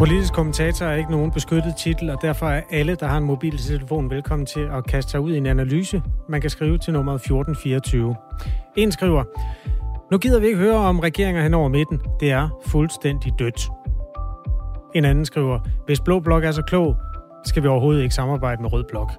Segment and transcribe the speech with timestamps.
[0.00, 4.10] Politisk kommentator er ikke nogen beskyttet titel, og derfor er alle, der har en mobiltelefon,
[4.10, 6.02] velkommen til at kaste sig ud i en analyse.
[6.28, 8.16] Man kan skrive til nummeret 1424.
[8.76, 9.24] En skriver,
[10.12, 12.00] nu gider vi ikke høre om regeringer hen over midten.
[12.20, 13.68] Det er fuldstændig dødt.
[14.94, 16.96] En anden skriver, hvis Blå Blok er så klog,
[17.44, 19.12] skal vi overhovedet ikke samarbejde med Rød Blok.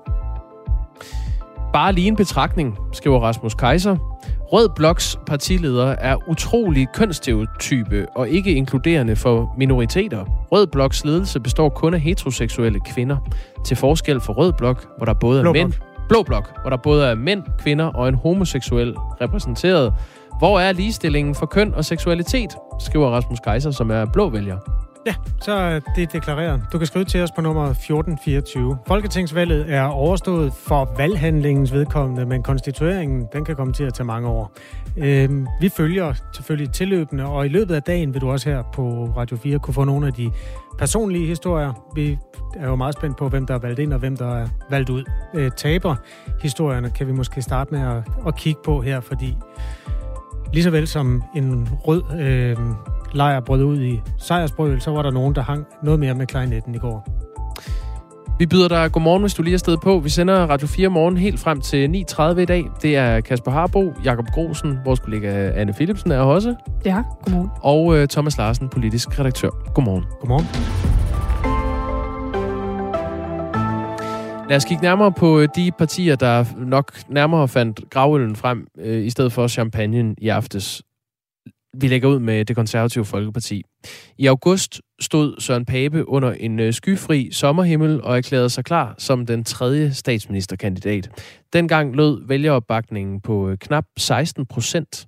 [1.73, 4.10] Bare lige en betragtning, skriver Rasmus Kaiser.
[4.53, 10.25] Rød Bloks partileder er utrolig kønsstereotype og ikke inkluderende for minoriteter.
[10.51, 13.17] Rød Bloks ledelse består kun af heteroseksuelle kvinder.
[13.65, 15.73] Til forskel for Rød Blok, hvor der både er Blå mænd...
[15.73, 16.07] Blok.
[16.09, 19.93] Blå Blok, hvor der både er mænd, kvinder og en homoseksuel repræsenteret.
[20.39, 24.57] Hvor er ligestillingen for køn og seksualitet, skriver Rasmus Kaiser, som er blå vælger.
[25.05, 26.61] Ja, så er det deklareret.
[26.73, 28.77] Du kan skrive til os på nummer 1424.
[28.87, 34.27] Folketingsvalget er overstået for valghandlingens vedkommende, men konstitueringen den kan komme til at tage mange
[34.27, 34.51] år.
[34.97, 39.13] Øhm, vi følger selvfølgelig tilløbende, og i løbet af dagen vil du også her på
[39.17, 40.31] Radio 4 kunne få nogle af de
[40.77, 41.73] personlige historier.
[41.95, 42.17] Vi
[42.55, 44.89] er jo meget spændt på, hvem der er valgt ind og hvem der er valgt
[44.89, 45.03] ud.
[45.33, 49.37] Øh, taber-historierne kan vi måske starte med at, at kigge på her, fordi
[50.53, 52.57] lige så vel som en rød øh,
[53.13, 56.75] lejr brød ud i sejrsbrøl, så var der nogen, der hang noget mere med klarinetten
[56.75, 57.07] i går.
[58.39, 59.99] Vi byder dig godmorgen, hvis du lige er stedet på.
[59.99, 62.63] Vi sender Radio 4 morgen helt frem til 9.30 i dag.
[62.81, 67.49] Det er Kasper Harbo, Jakob Grosen, vores kollega Anne Philipsen er også, Ja, godmorgen.
[67.61, 69.49] og øh, Thomas Larsen, politisk redaktør.
[69.73, 70.03] Godmorgen.
[70.19, 70.45] Godmorgen.
[74.49, 79.05] Lad os kigge nærmere på øh, de partier, der nok nærmere fandt gravøllen frem, øh,
[79.05, 80.81] i stedet for champagne i aftes.
[81.77, 83.63] Vi lægger ud med det konservative Folkeparti.
[84.17, 89.25] I august stod Søren Pape under en øh, skyfri sommerhimmel og erklærede sig klar som
[89.25, 91.09] den tredje statsministerkandidat.
[91.53, 95.07] Dengang lød vælgeropbakningen på øh, knap 16 procent.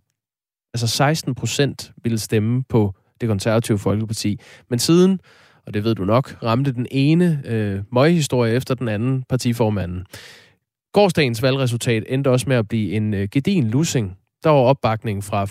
[0.73, 4.39] Altså 16 procent ville stemme på det konservative Folkeparti.
[4.69, 5.19] Men siden,
[5.67, 10.05] og det ved du nok, ramte den ene øh, møghistorie efter den anden partiformanden.
[10.93, 14.17] Gårdsdagens valgresultat endte også med at blive en øh, gedin lussing.
[14.43, 15.45] Der var opbakningen fra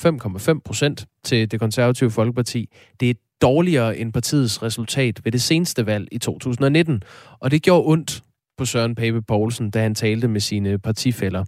[0.54, 2.68] 5,5 procent til det konservative Folkeparti.
[3.00, 7.02] Det er dårligere end partiets resultat ved det seneste valg i 2019.
[7.40, 8.22] Og det gjorde ondt
[8.58, 11.44] på Søren Pape Poulsen, da han talte med sine partifælder.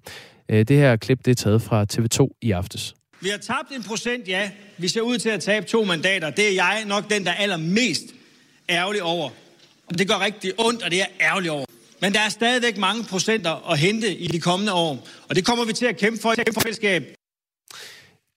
[0.48, 2.94] Øh, det her klip det er taget fra TV2 i aftes.
[3.20, 4.50] Vi har tabt en procent, ja.
[4.78, 6.30] Vi ser ud til at tabe to mandater.
[6.30, 8.04] Det er jeg nok den, der er allermest
[8.70, 9.30] ærgerlig over.
[9.86, 11.64] Og det gør rigtig ondt, og det er jeg ærgerlig over.
[12.00, 15.08] Men der er stadigvæk mange procenter at hente i de kommende år.
[15.28, 17.14] Og det kommer vi til at kæmpe for i fællesskab.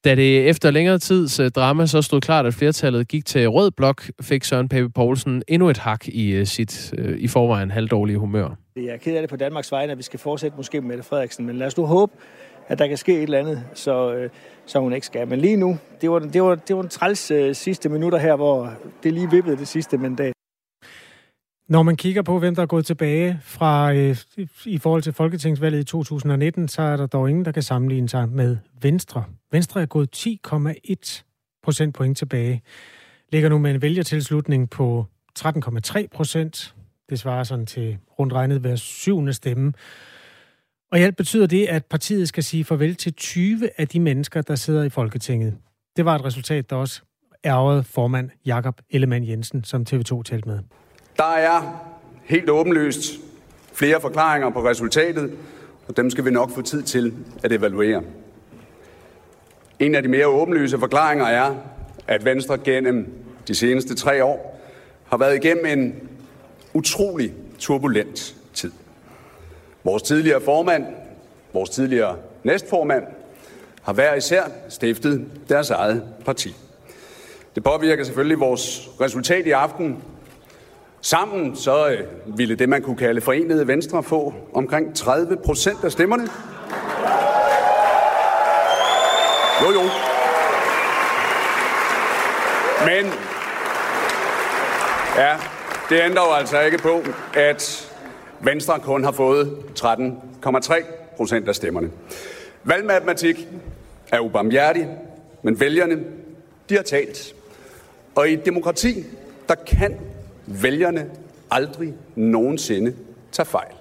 [0.07, 3.71] Da det efter længere tids øh, drama så stod klart, at flertallet gik til rød
[3.71, 8.17] blok, fik Søren Pape Poulsen endnu et hak i øh, sit øh, i forvejen halvdårlige
[8.17, 8.49] humør.
[8.75, 11.03] Jeg er ked af det på Danmarks vegne, at vi skal fortsætte måske med Mette
[11.03, 12.11] Frederiksen, men lad os nu håbe,
[12.67, 14.29] at der kan ske et eller andet, så, øh,
[14.65, 15.27] så hun ikke skal.
[15.27, 18.35] Men lige nu, det var, det var, det var en træls øh, sidste minutter her,
[18.35, 18.73] hvor
[19.03, 20.36] det lige vippede det sidste mandat.
[21.69, 24.17] Når man kigger på, hvem der er gået tilbage fra øh,
[24.65, 28.29] i forhold til Folketingsvalget i 2019, så er der dog ingen, der kan sammenligne sig
[28.29, 29.23] med Venstre.
[29.51, 31.23] Venstre er gået 10,1
[31.63, 32.61] procentpoint tilbage.
[33.31, 35.05] Ligger nu med en vælgertilslutning på
[35.39, 36.75] 13,3 procent.
[37.09, 39.73] Det svarer sådan til rundt regnet hver syvende stemme.
[40.91, 44.41] Og i alt betyder det, at partiet skal sige farvel til 20 af de mennesker,
[44.41, 45.57] der sidder i Folketinget.
[45.97, 47.01] Det var et resultat, der også
[47.45, 50.59] ærgede formand Jakob Ellemann Jensen, som TV2 talte med.
[51.17, 51.83] Der er
[52.23, 53.13] helt åbenlyst
[53.73, 55.31] flere forklaringer på resultatet,
[55.87, 57.13] og dem skal vi nok få tid til
[57.43, 58.03] at evaluere.
[59.79, 61.55] En af de mere åbenlyse forklaringer er,
[62.07, 63.13] at Venstre gennem
[63.47, 64.59] de seneste tre år
[65.05, 65.95] har været igennem en
[66.73, 68.71] utrolig turbulent tid.
[69.83, 70.85] Vores tidligere formand,
[71.53, 73.03] vores tidligere næstformand,
[73.81, 76.55] har hver især stiftet deres eget parti.
[77.55, 80.03] Det påvirker selvfølgelig vores resultat i aften,
[81.01, 85.91] Sammen så øh, ville det, man kunne kalde forenede Venstre, få omkring 30 procent af
[85.91, 86.27] stemmerne.
[89.61, 89.81] Jo, jo.
[92.85, 93.13] Men
[95.15, 95.37] ja,
[95.89, 97.01] det ændrer jo altså ikke på,
[97.33, 97.91] at
[98.39, 100.83] Venstre kun har fået 13,3
[101.17, 101.91] procent af stemmerne.
[102.63, 103.47] Valgmatematik
[104.11, 104.87] er ubarmhjertig,
[105.43, 105.99] men vælgerne,
[106.69, 107.35] de har talt.
[108.15, 109.05] Og i et demokrati,
[109.49, 109.99] der kan
[110.47, 111.09] vælgerne
[111.51, 112.93] aldrig nogensinde
[113.31, 113.73] tager fejl.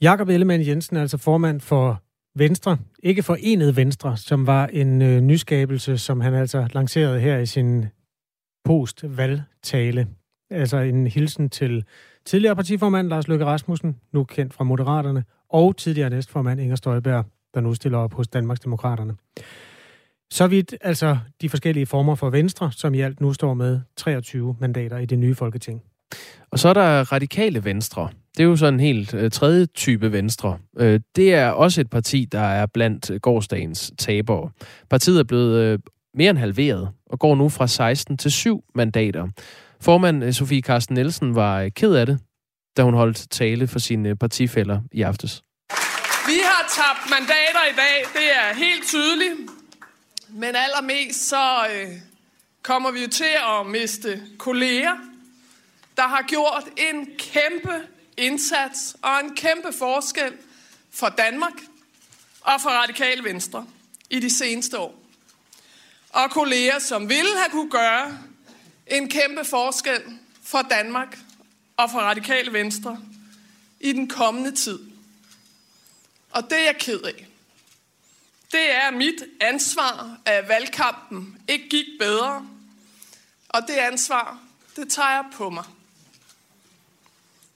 [0.00, 2.02] Jakob Ellemann Jensen er altså formand for
[2.38, 7.46] Venstre, ikke Forenet Venstre, som var en øh, nyskabelse, som han altså lancerede her i
[7.46, 7.86] sin
[8.64, 10.06] postvalgtale.
[10.50, 11.84] Altså en hilsen til
[12.24, 17.24] tidligere partiformand Lars Løkke Rasmussen, nu kendt fra Moderaterne, og tidligere næstformand Inger Støjberg,
[17.54, 19.16] der nu stiller op hos Danmarksdemokraterne.
[20.34, 24.56] Så vidt altså de forskellige former for Venstre, som i alt nu står med 23
[24.60, 25.82] mandater i det nye Folketing.
[26.50, 28.08] Og så er der radikale venstre.
[28.36, 30.58] Det er jo sådan en helt øh, tredje type venstre.
[30.78, 34.50] Øh, det er også et parti, der er blandt gårdsdagens tabere.
[34.90, 35.78] Partiet er blevet øh,
[36.14, 39.28] mere end halveret og går nu fra 16 til 7 mandater.
[39.80, 42.18] Formand øh, Sofie Carsten Nielsen var øh, ked af det,
[42.76, 45.42] da hun holdt tale for sine partifælder i aftes.
[46.26, 49.63] Vi har tabt mandater i dag, det er helt tydeligt.
[50.36, 51.92] Men allermest så øh,
[52.62, 54.96] kommer vi jo til at miste kolleger,
[55.96, 60.32] der har gjort en kæmpe indsats og en kæmpe forskel
[60.90, 61.52] for Danmark
[62.40, 63.66] og for Radikale Venstre
[64.10, 65.02] i de seneste år.
[66.10, 68.18] Og kolleger, som ville have kunne gøre
[68.86, 70.02] en kæmpe forskel
[70.42, 71.18] for Danmark
[71.76, 73.00] og for Radikale Venstre
[73.80, 74.78] i den kommende tid.
[76.30, 77.26] Og det er jeg ked af.
[78.54, 82.48] Det er mit ansvar, at valgkampen ikke gik bedre.
[83.48, 84.38] Og det ansvar,
[84.76, 85.64] det tager jeg på mig.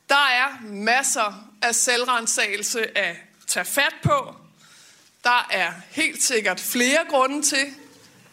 [0.08, 3.16] Der er masser af selvrensagelse at
[3.46, 4.36] tage fat på.
[5.24, 7.74] Der er helt sikkert flere grunde til,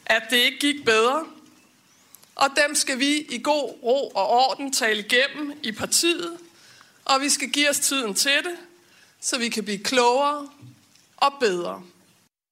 [0.05, 1.25] at det ikke gik bedre.
[2.35, 6.37] Og dem skal vi i god ro og orden tale igennem i partiet.
[7.05, 8.57] Og vi skal give os tiden til det,
[9.21, 10.49] så vi kan blive klogere
[11.17, 11.83] og bedre.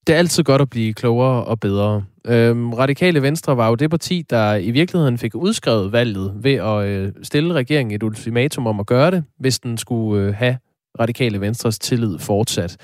[0.08, 2.04] Det er altid godt at blive klogere og bedre.
[2.28, 6.86] Øhm, Radikale Venstre var jo det parti, der i virkeligheden fik udskrevet valget ved at
[6.86, 10.58] øh, stille regeringen et ultimatum om at gøre det, hvis den skulle øh, have
[11.00, 12.78] Radikale Venstres tillid fortsat.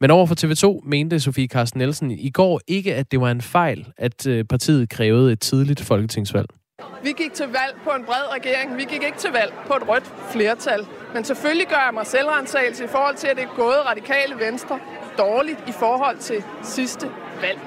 [0.00, 3.40] Men over for TV2 mente Sofie Carsten Nielsen i går ikke, at det var en
[3.40, 6.48] fejl, at øh, partiet krævede et tidligt folketingsvalg.
[7.02, 8.76] Vi gik til valg på en bred regering.
[8.76, 10.86] Vi gik ikke til valg på et rødt flertal.
[11.14, 14.78] Men selvfølgelig gør jeg mig selvrensagelse i forhold til, at det er gået radikale venstre
[15.18, 17.06] dårligt i forhold til sidste
[17.40, 17.60] valg.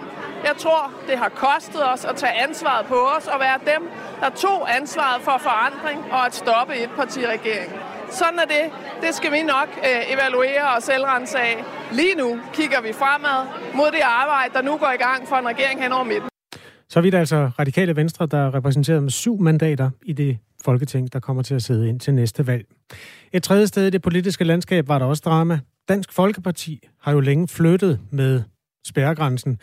[0.43, 3.81] Jeg tror, det har kostet os at tage ansvaret på os og være dem,
[4.21, 7.71] der tog ansvaret for forandring og at stoppe et partiregering.
[8.11, 8.65] Sådan er det.
[9.01, 11.57] Det skal vi nok øh, evaluere og selvrensage.
[11.91, 13.39] Lige nu kigger vi fremad
[13.75, 16.29] mod det arbejde, der nu går i gang for en regering hen over midten.
[16.89, 21.19] Så vidt altså radikale venstre, der er repræsenteret med syv mandater i det folketing, der
[21.19, 22.65] kommer til at sidde ind til næste valg.
[23.33, 25.59] Et tredje sted i det politiske landskab var der også drama.
[25.89, 28.41] Dansk Folkeparti har jo længe flyttet med
[28.87, 29.59] spærregrænsen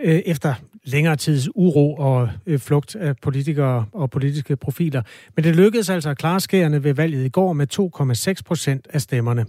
[0.00, 0.54] øh, efter
[0.84, 5.02] længere tids uro og øh, flugt af politikere og politiske profiler.
[5.36, 7.66] Men det lykkedes altså at klare skærende ved valget i går med
[8.38, 9.46] 2,6 procent af stemmerne.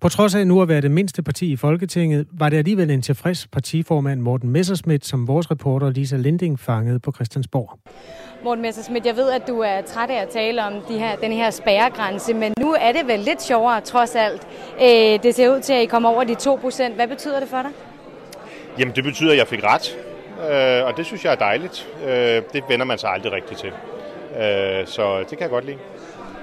[0.00, 3.02] På trods af nu at være det mindste parti i Folketinget, var det alligevel en
[3.02, 7.78] tilfreds partiformand Morten Messerschmidt, som vores reporter Lisa Linding fangede på Christiansborg.
[8.44, 11.32] Morten Messerschmidt, jeg ved, at du er træt af at tale om de her, den
[11.32, 14.46] her spærregrænse, men nu er det vel lidt sjovere trods alt.
[14.82, 16.94] Øh, det ser ud til, at I kommer over de 2 procent.
[16.94, 17.70] Hvad betyder det for dig?
[18.78, 19.96] Jamen, det betyder, at jeg fik ret,
[20.50, 21.88] øh, og det synes jeg er dejligt.
[22.06, 23.72] Øh, det vender man sig aldrig rigtigt til.
[24.86, 25.78] Så det kan jeg godt lide.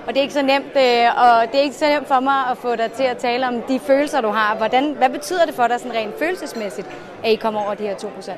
[0.08, 2.40] Og det er ikke så nemt, øh, og det er ikke så nemt for mig
[2.52, 4.56] at få dig til at tale om de følelser, du har.
[4.56, 6.88] Hvordan, hvad betyder det for dig sådan rent følelsesmæssigt,
[7.24, 8.32] at I kommer over de her 2%?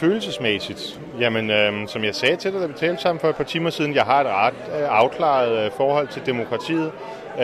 [0.00, 1.00] Følelsesmæssigt?
[1.20, 3.70] Jamen, øh, som jeg sagde til dig, da vi talte sammen for et par timer
[3.70, 6.92] siden, jeg har et ret øh, afklaret øh, forhold til demokratiet,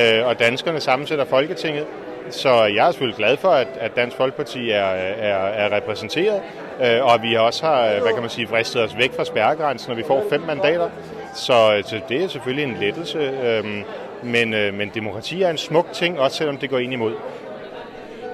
[0.00, 1.86] øh, og danskerne sammensætter Folketinget.
[2.30, 6.42] Så jeg er selvfølgelig glad for, at, at Dansk Folkeparti er, er, er repræsenteret,
[6.82, 9.96] øh, og vi også har, hvad kan man sige, fristet os væk fra spærregrænsen, når
[9.96, 10.90] vi får fem mandater.
[11.34, 13.64] Så, så det er selvfølgelig en lettelse, øh,
[14.22, 17.12] men, øh, men demokrati er en smuk ting, også selvom det går ind imod.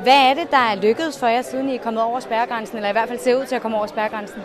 [0.02, 2.88] Hvad er det, der er lykkedes for jer, siden I er kommet over spærregrænsen, eller
[2.88, 4.42] i hvert fald ser ud til at komme over spærregrænsen?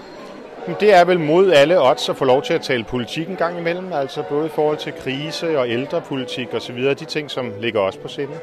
[0.80, 3.58] Det er vel mod alle odds at få lov til at tale politik en gang
[3.58, 8.00] imellem, altså både i forhold til krise og ældrepolitik osv., de ting, som ligger også
[8.00, 8.34] på sinde.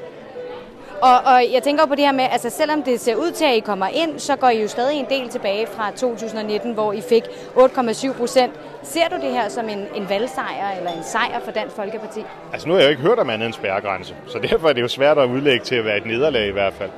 [1.02, 3.54] Og, og jeg tænker på det her med, altså selvom det ser ud til, at
[3.54, 7.00] I kommer ind, så går I jo stadig en del tilbage fra 2019, hvor I
[7.00, 7.22] fik
[7.56, 8.52] 8,7 procent.
[8.82, 12.24] Ser du det her som en, en valgsejr eller en sejr for Dansk Folkeparti?
[12.52, 14.82] Altså nu har jeg jo ikke hørt om andet end spærregrænse, så derfor er det
[14.82, 16.90] jo svært at udlægge til at være et nederlag i hvert fald.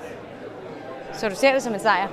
[1.13, 2.09] Så du ser det som en sejr?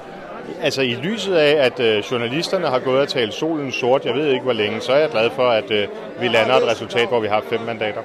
[0.61, 4.27] Altså i lyset af, at øh, journalisterne har gået og talt solen sort, jeg ved
[4.27, 5.87] ikke hvor længe, så er jeg glad for, at øh,
[6.19, 8.01] vi lander et resultat, hvor vi har fem mandater.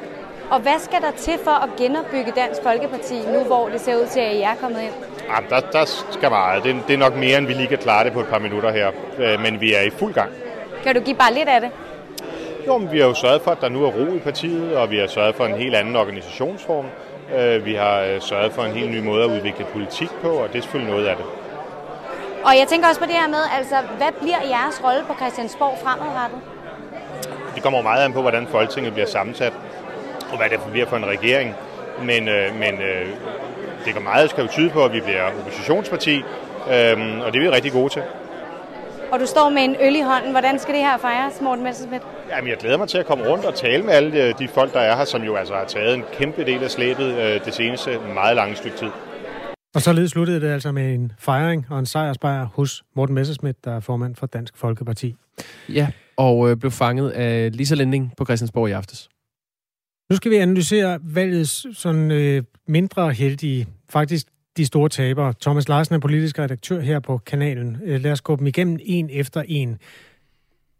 [0.51, 4.07] Og hvad skal der til for at genopbygge Dansk Folkeparti, nu hvor det ser ud
[4.07, 4.93] til, at I er kommet ind?
[5.37, 6.65] Jamen, der, der skal meget.
[6.65, 8.73] Det, det er nok mere, end vi lige kan klare det på et par minutter
[8.73, 8.91] her.
[9.19, 10.31] Øh, men vi er i fuld gang.
[10.87, 11.71] Kan du give bare lidt af det?
[12.66, 14.90] Jo, men vi har jo sørget for, at der nu er ro i partiet, og
[14.90, 16.87] vi har sørget for en helt anden organisationsform.
[17.37, 20.49] Øh, vi har øh, sørget for en helt ny måde at udvikle politik på, og
[20.49, 21.25] det er selvfølgelig noget af det.
[22.45, 25.78] Og jeg tænker også på det her med, altså, hvad bliver jeres rolle på Christiansborg
[25.83, 26.38] fremadrettet?
[27.55, 29.52] Det kommer meget an på, hvordan Folketinget bliver sammensat
[30.31, 31.55] og hvad det bliver for en regering.
[32.02, 33.07] Men, øh, men øh,
[33.85, 36.16] det går meget skal jo tyde på, at vi bliver oppositionsparti,
[36.71, 38.02] øh, og det er vi rigtig gode til.
[39.13, 40.31] Og du står med en øl i hånden.
[40.31, 42.03] Hvordan skal det her fejres, Morten Messerschmidt?
[42.31, 44.81] Jamen, jeg glæder mig til at komme rundt og tale med alle de folk, der
[44.81, 47.99] er her, som jo altså har taget en kæmpe del af slæbet øh, det seneste
[48.15, 48.91] meget lange stykke tid.
[49.75, 53.77] Og således sluttede det altså med en fejring og en sejrsbejr hos Morten Messerschmidt, der
[53.77, 55.15] er formand for Dansk Folkeparti.
[55.69, 59.09] Ja, og øh, blev fanget af Lisa Lending på Christiansborg i aftes.
[60.11, 65.35] Nu skal vi analysere valgets sådan øh, mindre heldige, faktisk de store tabere.
[65.41, 67.77] Thomas Larsen er politisk redaktør her på kanalen.
[67.85, 69.79] Øh, lad os gå dem igennem en efter en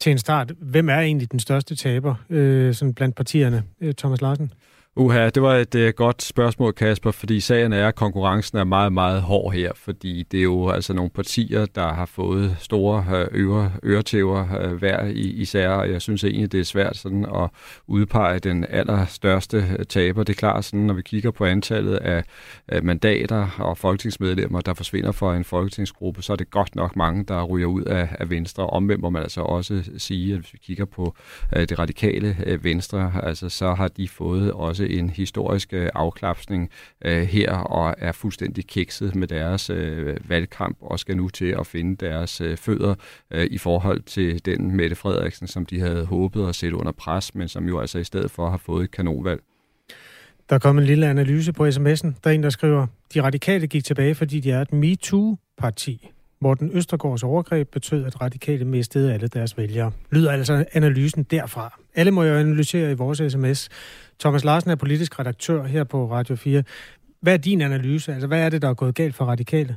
[0.01, 0.53] til en start.
[0.61, 4.53] Hvem er egentlig den største taber øh, sådan blandt partierne, øh, Thomas Larsen?
[4.99, 8.93] Uha, det var et uh, godt spørgsmål, Kasper, fordi sagen er, at konkurrencen er meget,
[8.93, 13.49] meget hård her, fordi det er jo altså nogle partier, der har fået store øh,
[13.49, 17.25] uh, øre, øretæver uh, hver i, især, og jeg synes egentlig, det er svært sådan
[17.25, 17.51] at
[17.87, 20.23] udpege den allerstørste taber.
[20.23, 22.25] Det er klart, sådan, når vi kigger på antallet af
[22.77, 27.25] uh, mandater og folketingsmedlemmer, der forsvinder fra en folketingsgruppe, så er det godt nok mange,
[27.25, 28.67] der ryger ud af, af Venstre.
[28.67, 31.17] Omvendt må man altså også sige, at hvis vi kigger på
[31.57, 36.71] uh, det radikale uh, Venstre, altså, så har de fået også en historisk øh, afklapsning
[37.05, 41.67] øh, her og er fuldstændig kikset med deres øh, valgkamp og skal nu til at
[41.67, 42.95] finde deres øh, fødder
[43.31, 47.35] øh, i forhold til den Mette Frederiksen, som de havde håbet at sætte under pres,
[47.35, 49.41] men som jo altså i stedet for har fået et kanonvalg.
[50.49, 52.13] Der er kommet en lille analyse på sms'en.
[52.25, 56.11] Der er en, der skriver, de radikale gik tilbage, fordi de er et MeToo-parti.
[56.41, 59.93] Morten Østergaards overgreb betød, at radikale mistede alle deres vælgere.
[60.13, 61.81] Lyder altså analysen derfra.
[61.95, 63.69] Alle må jo analysere i vores sms.
[64.21, 66.63] Thomas Larsen er politisk redaktør her på Radio 4.
[67.21, 68.13] Hvad er din analyse?
[68.13, 69.77] Altså, hvad er det, der er gået galt for radikale?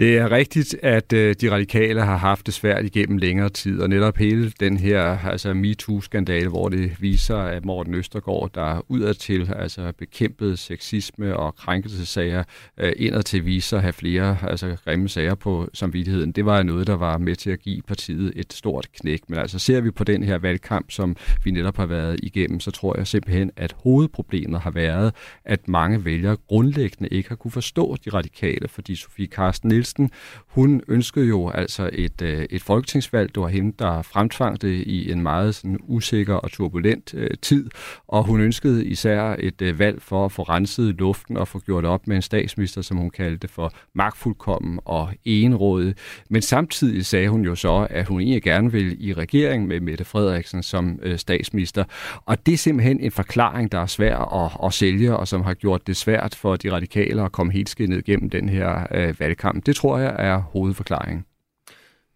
[0.00, 3.88] Det er rigtigt, at øh, de radikale har haft det svært igennem længere tid, og
[3.88, 9.92] netop hele den her altså MeToo-skandale, hvor det viser, at Morten Østergaard, der udadtil altså
[9.98, 12.44] bekæmpede sexisme og krænkelsesager,
[12.78, 17.18] øh, viser at have flere altså grimme sager på samvittigheden, det var noget, der var
[17.18, 19.20] med til at give partiet et stort knæk.
[19.28, 22.70] Men altså ser vi på den her valgkamp, som vi netop har været igennem, så
[22.70, 25.14] tror jeg simpelthen, at hovedproblemet har været,
[25.44, 30.10] at mange vælgere grundlæggende ikke har kunne forstå de radikale, fordi Sofie Carsten Nielsen Nielsen,
[30.46, 33.34] hun ønskede jo altså et, øh, et folketingsvalg.
[33.34, 37.70] Det var hende, der fremtvang det i en meget sådan, usikker og turbulent øh, tid,
[38.08, 41.84] og hun ønskede især et øh, valg for at få renset luften og få gjort
[41.84, 45.98] op med en statsminister, som hun kaldte for magtfuldkommen og enrådet.
[46.30, 50.04] Men samtidig sagde hun jo så, at hun egentlig gerne ville i regering med Mette
[50.04, 51.84] Frederiksen som øh, statsminister.
[52.26, 55.54] Og det er simpelthen en forklaring, der er svær at, at sælge, og som har
[55.54, 59.66] gjort det svært for de radikale at komme helt skinnet igennem den her øh, valgkamp.
[59.66, 61.24] Det tror jeg er hovedforklaringen.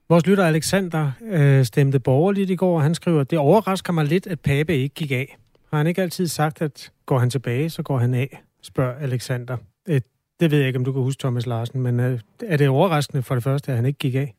[0.09, 4.27] Vores lytter Alexander øh, stemte borgerligt i går, og han skriver, det overrasker mig lidt,
[4.27, 5.37] at Pape ikke gik af.
[5.71, 9.57] Har han ikke altid sagt, at går han tilbage, så går han af, spørger Alexander.
[9.89, 10.01] Øh,
[10.41, 13.23] det ved jeg ikke, om du kan huske, Thomas Larsen, men øh, er det overraskende
[13.23, 14.35] for det første, at han ikke gik af?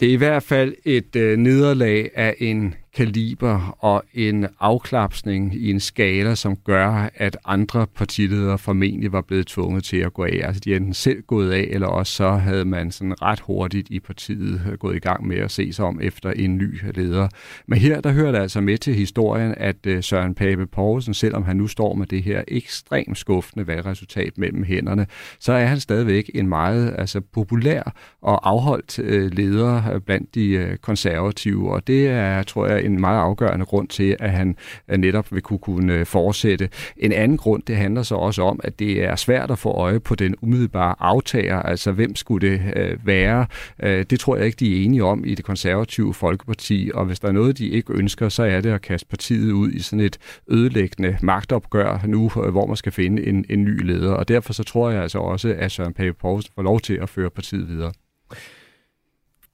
[0.00, 5.70] Det er i hvert fald et øh, nederlag af en kaliber og en afklapsning i
[5.70, 10.40] en skala, som gør, at andre partiledere formentlig var blevet tvunget til at gå af.
[10.44, 13.90] Altså de er enten selv gået af, eller også så havde man sådan ret hurtigt
[13.90, 17.28] i partiet øh, gået i gang med at se sig om efter en ny leder.
[17.66, 21.44] Men her der hører det altså med til historien, at øh, Søren Pape Poulsen, selvom
[21.44, 25.06] han nu står med det her ekstremt skuffende valgresultat mellem hænderne,
[25.38, 31.72] så er han stadigvæk en meget altså, populær og afholdt øh, leder blandt de konservative,
[31.72, 34.56] og det er, tror jeg, en meget afgørende grund til, at han
[34.88, 36.68] øh, netop vil kunne, kunne øh, fortsætte.
[36.96, 40.00] En anden grund, det handler så også om, at det er svært at få øje
[40.00, 43.46] på den umiddelbare aftager, altså hvem skulle det øh, være.
[43.82, 47.20] Øh, det tror jeg ikke, de er enige om i det konservative Folkeparti, og hvis
[47.20, 50.00] der er noget, de ikke ønsker, så er det at kaste partiet ud i sådan
[50.00, 50.18] et
[50.48, 54.64] ødelæggende magtopgør nu, øh, hvor man skal finde en, en ny leder, og derfor så
[54.64, 57.92] tror jeg altså også, at Søren Pape Poulsen får lov til at føre partiet videre.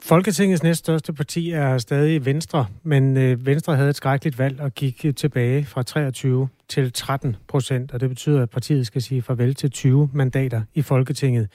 [0.03, 5.05] Folketingets næststørste parti er stadig Venstre, men øh, Venstre havde et skrækkeligt valg og gik
[5.05, 9.55] øh, tilbage fra 23 til 13 procent, og det betyder, at partiet skal sige farvel
[9.55, 11.49] til 20 mandater i Folketinget.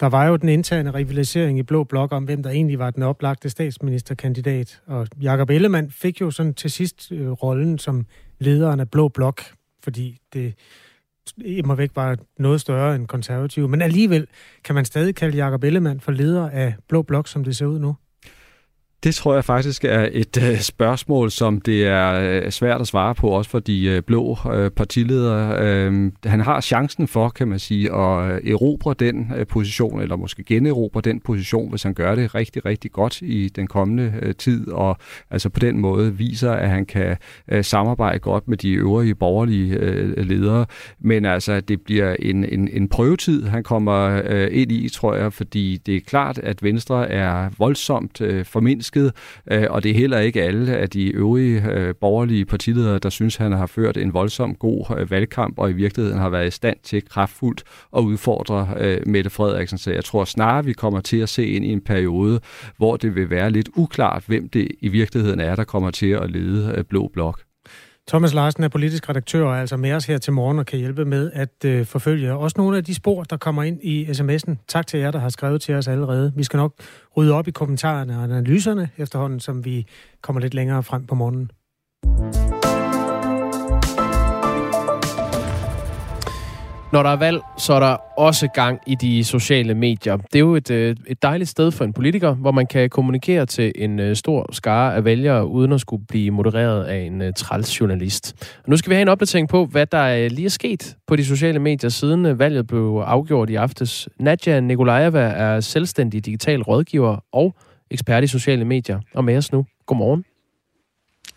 [0.00, 3.02] Der var jo den interne rivalisering i Blå Blok om, hvem der egentlig var den
[3.02, 8.06] oplagte statsministerkandidat, og Jakob Ellemann fik jo sådan til sidst øh, rollen som
[8.38, 9.42] lederen af Blå Blok,
[9.84, 10.54] fordi det
[11.64, 13.68] må væk var noget større end konservative.
[13.68, 14.26] Men alligevel
[14.64, 17.78] kan man stadig kalde Jakob Ellemann for leder af Blå Blok, som det ser ud
[17.78, 17.96] nu.
[19.04, 23.14] Det tror jeg faktisk er et øh, spørgsmål, som det er øh, svært at svare
[23.14, 24.38] på, også for de øh, blå
[24.76, 25.48] partiledere.
[26.24, 31.20] Han har chancen for, kan man sige, at erobre den position, eller måske generobre den
[31.20, 34.98] position, hvis han gør det rigtig, rigtig godt i den kommende tid, og
[35.30, 37.16] altså på den måde viser, at han kan
[37.62, 39.74] samarbejde godt med de øvrige borgerlige
[40.22, 40.66] ledere.
[41.00, 45.76] Men altså, det bliver en, en, en prøvetid, han kommer ind i, tror jeg, fordi
[45.86, 49.12] det er klart, at Venstre er voldsomt uh, formindst elsket,
[49.50, 53.36] øh, og det er heller ikke alle af de øvrige øh, borgerlige partiledere, der synes,
[53.36, 56.76] han har ført en voldsom god øh, valgkamp, og i virkeligheden har været i stand
[56.82, 57.62] til kraftfuldt
[57.96, 59.78] at udfordre øh, Mette Frederiksen.
[59.78, 62.40] Så jeg tror snarere, vi kommer til at se ind i en periode,
[62.76, 66.30] hvor det vil være lidt uklart, hvem det i virkeligheden er, der kommer til at
[66.30, 67.47] lede øh, Blå Blok.
[68.08, 70.78] Thomas Larsen er politisk redaktør og er altså med os her til morgen og kan
[70.78, 74.56] hjælpe med at øh, forfølge også nogle af de spor, der kommer ind i sms'en.
[74.68, 76.32] Tak til jer, der har skrevet til os allerede.
[76.36, 76.72] Vi skal nok
[77.16, 79.86] rydde op i kommentarerne og analyserne efterhånden, som vi
[80.22, 81.50] kommer lidt længere frem på morgenen.
[86.92, 90.16] Når der er valg, så er der også gang i de sociale medier.
[90.16, 93.46] Det er jo et, øh, et dejligt sted for en politiker, hvor man kan kommunikere
[93.46, 97.32] til en øh, stor skare af vælgere, uden at skulle blive modereret af en øh,
[97.36, 98.34] træls journalist.
[98.64, 101.24] Og nu skal vi have en opdatering på, hvad der lige er sket på de
[101.24, 104.08] sociale medier, siden valget blev afgjort i aftes.
[104.20, 107.54] Nadja Nikolajeva er selvstændig digital rådgiver og
[107.90, 109.00] ekspert i sociale medier.
[109.14, 109.66] Og med os nu.
[109.86, 110.24] Godmorgen.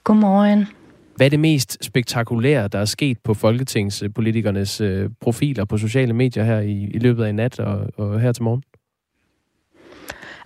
[0.03, 0.80] Godmorgen.
[1.21, 6.43] Hvad er det mest spektakulære, der er sket på folketingspolitikernes øh, profiler på sociale medier
[6.43, 8.63] her i, i løbet af nat og, og her til morgen?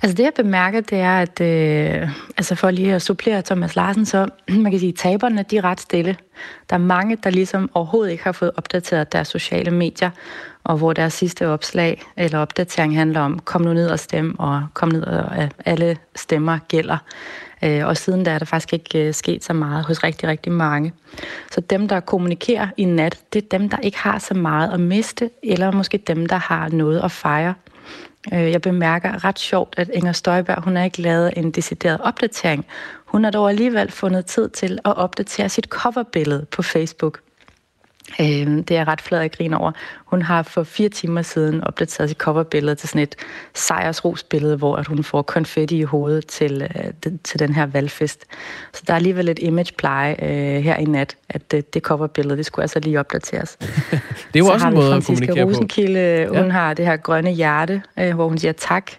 [0.02, 4.06] Altså det, jeg bemærker, det er, at øh, altså for lige at supplere Thomas Larsen,
[4.06, 4.28] så
[4.64, 6.16] man kan sige, at taberne de er ret stille.
[6.70, 10.10] Der er mange, der ligesom overhovedet ikke har fået opdateret deres sociale medier,
[10.64, 14.68] og hvor deres sidste opslag eller opdatering handler om, kom nu ned og stem, og
[14.74, 16.98] kom ned og øh, alle stemmer gælder.
[17.64, 20.52] Øh, og siden da er der faktisk ikke øh, sket så meget hos rigtig, rigtig
[20.52, 20.94] mange.
[21.52, 24.80] Så dem, der kommunikerer i nat, det er dem, der ikke har så meget at
[24.80, 27.54] miste, eller måske dem, der har noget at fejre.
[28.34, 32.66] Øh, jeg bemærker ret sjovt, at Inger Støjberg, hun har ikke lavet en decideret opdatering.
[33.06, 37.20] Hun har dog alligevel fundet tid til at opdatere sit coverbillede på Facebook.
[38.20, 39.72] Øh, det er ret flad at grine over.
[40.06, 43.16] Hun har for fire timer siden opdateret sit coverbillede til sådan et
[43.54, 48.26] sejrsrosbillede, hvor at hun får konfetti i hovedet til, øh, til den her valgfest.
[48.74, 52.46] Så der er alligevel et imagepleje øh, her i nat, at det, det coverbillede, det
[52.46, 53.58] skulle altså lige opdateres.
[53.60, 53.70] det
[54.36, 56.34] er jo Så også en måde at kommunikere Rosenkilde, på.
[56.34, 56.52] Hun ja.
[56.52, 58.92] har det her grønne hjerte, øh, hvor hun siger tak.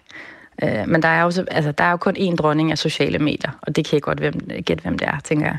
[0.63, 3.51] Øh, men der er, også, altså, der er jo kun én dronning af sociale medier,
[3.61, 4.33] og det kan jeg godt hvem,
[4.65, 5.57] gætte, hvem det er, tænker jeg.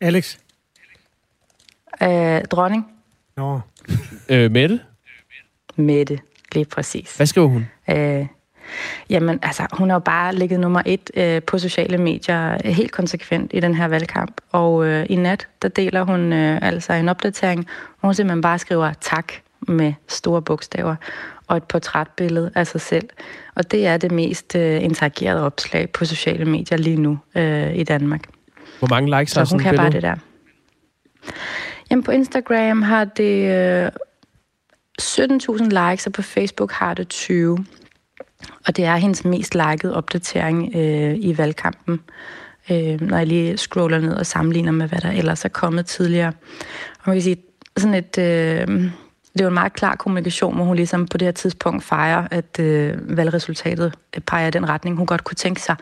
[0.00, 0.36] Alex?
[2.02, 2.86] Øh, dronning.
[3.36, 3.60] Nå.
[4.28, 4.80] øh, Mette?
[5.76, 6.18] Mette,
[6.52, 7.16] lige præcis.
[7.16, 7.66] Hvad skriver hun?
[7.90, 8.26] Øh,
[9.10, 12.92] jamen, altså, hun har jo bare ligget nummer et øh, på sociale medier øh, helt
[12.92, 14.40] konsekvent i den her valgkamp.
[14.52, 17.66] Og øh, i nat, der deler hun øh, altså en opdatering,
[18.00, 20.96] hvor hun simpelthen bare skriver tak med store bogstaver
[21.46, 23.08] og et portrætbillede af sig selv.
[23.54, 27.84] Og det er det mest øh, interagerede opslag på sociale medier lige nu øh, i
[27.84, 28.20] Danmark.
[28.78, 29.82] Hvor mange likes har Så hun kan billede?
[29.82, 30.16] bare det der.
[31.90, 33.90] Jamen på Instagram har det øh,
[35.02, 37.66] 17.000 likes, og på Facebook har det 20.
[38.66, 42.00] Og det er hendes mest likede opdatering øh, i valgkampen,
[42.70, 46.32] øh, når jeg lige scroller ned og sammenligner med, hvad der ellers er kommet tidligere.
[46.98, 47.36] Og man kan sige,
[47.76, 48.18] sådan et...
[48.18, 48.90] Øh,
[49.32, 52.28] det er jo en meget klar kommunikation, hvor hun ligesom på det her tidspunkt fejrer,
[52.30, 53.94] at øh, valgresultatet
[54.26, 55.76] peger i den retning, hun godt kunne tænke sig.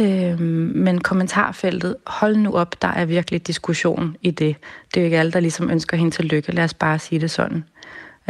[0.00, 4.56] Øh, men kommentarfeltet, hold nu op, der er virkelig diskussion i det.
[4.94, 6.52] Det er jo ikke alle, der ligesom ønsker hende til lykke.
[6.52, 7.64] Lad os bare sige det sådan.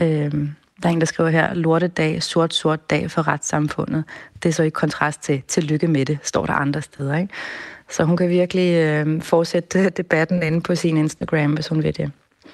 [0.00, 0.32] Øh,
[0.82, 4.04] der er en, der skriver her, lortedag, sort, sort dag for retssamfundet.
[4.42, 7.16] Det er så i kontrast til, til lykke med det, står der andre steder.
[7.16, 7.34] Ikke?
[7.90, 12.12] Så hun kan virkelig øh, fortsætte debatten inde på sin Instagram, hvis hun vil det.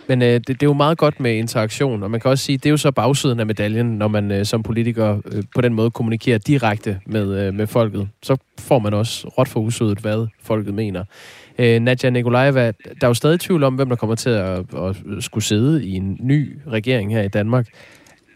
[0.09, 2.59] Men øh, det, det er jo meget godt med interaktion, og man kan også sige,
[2.59, 5.75] det er jo så bagsiden af medaljen, når man øh, som politiker øh, på den
[5.75, 8.09] måde kommunikerer direkte med, øh, med folket.
[8.23, 11.05] Så får man også råt for usødet, hvad folket mener.
[11.59, 14.97] Øh, Nadja Nikolajeva, der er jo stadig tvivl om, hvem der kommer til at, at
[15.21, 17.67] skulle sidde i en ny regering her i Danmark.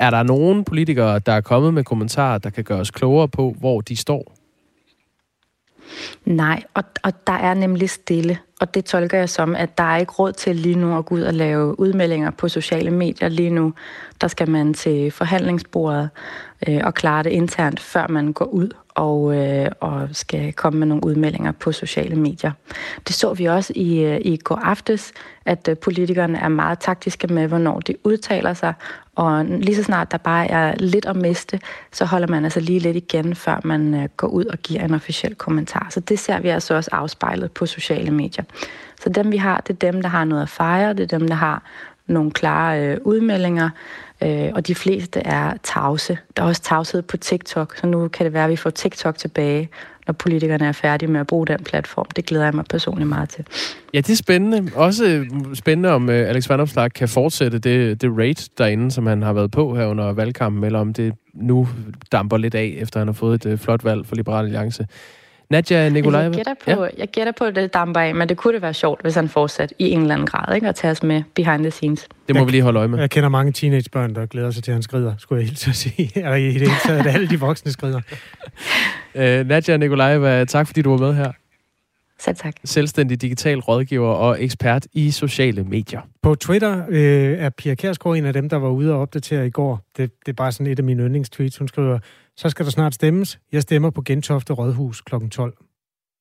[0.00, 3.56] Er der nogen politikere, der er kommet med kommentarer, der kan gøre os klogere på,
[3.58, 4.37] hvor de står?
[6.24, 8.38] Nej, og, og der er nemlig stille.
[8.60, 11.14] Og det tolker jeg som, at der er ikke råd til lige nu at gå
[11.14, 13.72] ud og lave udmeldinger på sociale medier lige nu.
[14.20, 16.10] Der skal man til forhandlingsbordet
[16.68, 20.86] øh, og klare det internt, før man går ud og, øh, og skal komme med
[20.86, 22.52] nogle udmeldinger på sociale medier.
[23.08, 25.12] Det så vi også i, øh, i går aftes,
[25.44, 28.74] at øh, politikerne er meget taktiske med, hvornår de udtaler sig,
[29.18, 31.60] og lige så snart der bare er lidt at miste,
[31.92, 34.94] så holder man altså lige lidt igen, før man øh, går ud og giver en
[34.94, 35.86] officiel kommentar.
[35.90, 38.44] Så det ser vi altså også afspejlet på sociale medier.
[39.02, 41.28] Så dem vi har, det er dem, der har noget at fejre, det er dem,
[41.28, 41.62] der har
[42.06, 43.70] nogle klare øh, udmeldinger,
[44.22, 46.18] øh, og de fleste er tavse.
[46.36, 49.18] Der er også tavshed på TikTok, så nu kan det være, at vi får TikTok
[49.18, 49.68] tilbage,
[50.08, 52.06] når politikerne er færdige med at bruge den platform.
[52.16, 53.44] Det glæder jeg mig personligt meget til.
[53.94, 54.70] Ja, det er spændende.
[54.74, 59.22] Også øh, spændende, om øh, Alex Vandopslag kan fortsætte det, det rate derinde, som han
[59.22, 61.68] har været på her under valgkampen, eller om det nu
[62.12, 64.86] damper lidt af, efter han har fået et øh, flot valg for Liberal Alliance.
[65.50, 66.20] Nadja Nikolaj.
[66.20, 66.88] Jeg gætter, på, ja.
[66.98, 69.28] jeg gætter på, at det damper af, men det kunne det være sjovt, hvis han
[69.28, 70.68] fortsat i en eller anden grad, ikke?
[70.68, 72.08] at tage os med behind the scenes.
[72.26, 72.98] Det må jeg, vi lige holde øje med.
[72.98, 75.76] Jeg kender mange teenagebørn, der glæder sig til, at han skrider, skulle jeg hilse at
[75.76, 76.12] sige.
[76.16, 78.00] Eller i det hele taget, at alle de voksne skrider.
[79.14, 81.32] uh, Nadja Nikolaj, tak fordi du var med her.
[82.20, 82.54] Selv tak.
[82.64, 86.00] Selvstændig digital rådgiver og ekspert i sociale medier.
[86.22, 89.50] På Twitter øh, er Pia Kærsgaard en af dem, der var ude og opdatere i
[89.50, 89.80] går.
[89.96, 91.58] Det, det er bare sådan et af mine yndlingstweets.
[91.58, 91.98] Hun skriver,
[92.38, 93.38] så skal der snart stemmes.
[93.52, 95.14] Jeg stemmer på Gentofte Rådhus kl.
[95.30, 95.54] 12.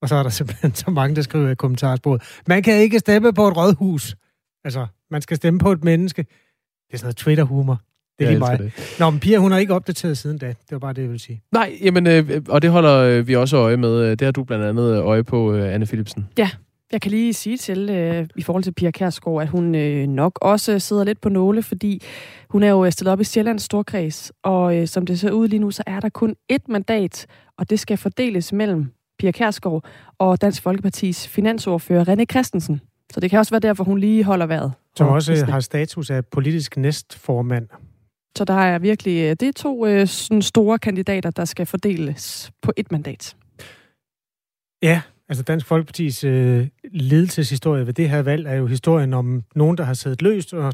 [0.01, 3.33] Og så er der simpelthen så mange, der skriver i kommentarsporet, man kan ikke stemme
[3.33, 4.15] på et rådhus.
[4.63, 6.21] Altså, man skal stemme på et menneske.
[6.23, 7.81] Det er sådan noget Twitter-humor.
[8.19, 8.59] Det er lige mig.
[8.59, 8.95] Det.
[8.99, 10.47] Nå, men Pia, hun har ikke opdateret siden da.
[10.47, 11.41] Det var bare det, jeg ville sige.
[11.51, 14.15] Nej, jamen, øh, og det holder øh, vi også øje med.
[14.17, 16.27] Det har du blandt andet øje på, øh, Anne Philipsen.
[16.37, 16.49] Ja,
[16.91, 20.39] jeg kan lige sige til, øh, i forhold til Pia Kærsgaard, at hun øh, nok
[20.41, 22.01] også sidder lidt på nåle, fordi
[22.49, 25.59] hun er jo stillet op i Sjællands Storkreds, og øh, som det ser ud lige
[25.59, 29.85] nu, så er der kun ét mandat, og det skal fordeles mellem Pia Kærsgaard
[30.17, 32.81] og Dansk Folkepartis finansordfører René Christensen.
[33.13, 34.71] Så det kan også være derfor, hun lige holder vejret.
[34.97, 37.67] Som også har status af politisk næstformand.
[38.37, 42.51] Så der er virkelig, øh, det er to øh, sådan store kandidater, der skal fordeles
[42.61, 43.35] på et mandat.
[44.81, 49.77] Ja, altså Dansk Folkepartis øh, ledelseshistorie ved det her valg er jo historien om nogen,
[49.77, 50.73] der har siddet løst, og,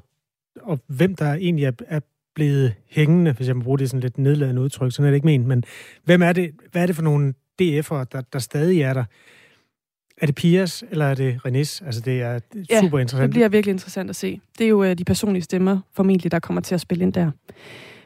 [0.62, 2.00] og hvem der egentlig er, er
[2.36, 5.28] blevet hængende, hvis jeg må bruge det sådan lidt nedladende udtryk, sådan er det ikke
[5.28, 5.64] ment, men
[6.04, 9.04] hvem er det, hvad er det for nogle DF'ere, der, der stadig er der?
[10.18, 11.86] Er det Pias, eller er det Renés?
[11.86, 12.40] Altså, det er
[12.70, 13.28] ja, super interessant.
[13.28, 14.42] det bliver virkelig interessant at se.
[14.58, 17.32] Det er jo uh, de personlige stemmer, formentlig, der kommer til at spille ind der.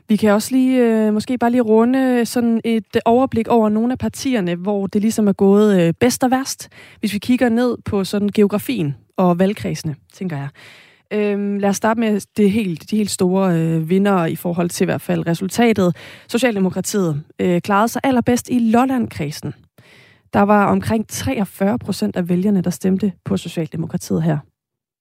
[0.09, 3.97] Vi kan også lige, øh, måske bare lige runde sådan et overblik over nogle af
[3.97, 6.69] partierne, hvor det ligesom er gået øh, bedst og værst.
[6.99, 10.49] Hvis vi kigger ned på sådan geografien og valgkredsene, tænker jeg.
[11.13, 14.83] Øhm, lad os starte med det helt, de helt store øh, vinder i forhold til
[14.83, 15.95] i hvert fald resultatet.
[16.27, 19.53] Socialdemokratiet øh, klarede sig allerbedst i Lollandkredsen.
[20.33, 24.37] Der var omkring 43 procent af vælgerne, der stemte på Socialdemokratiet her.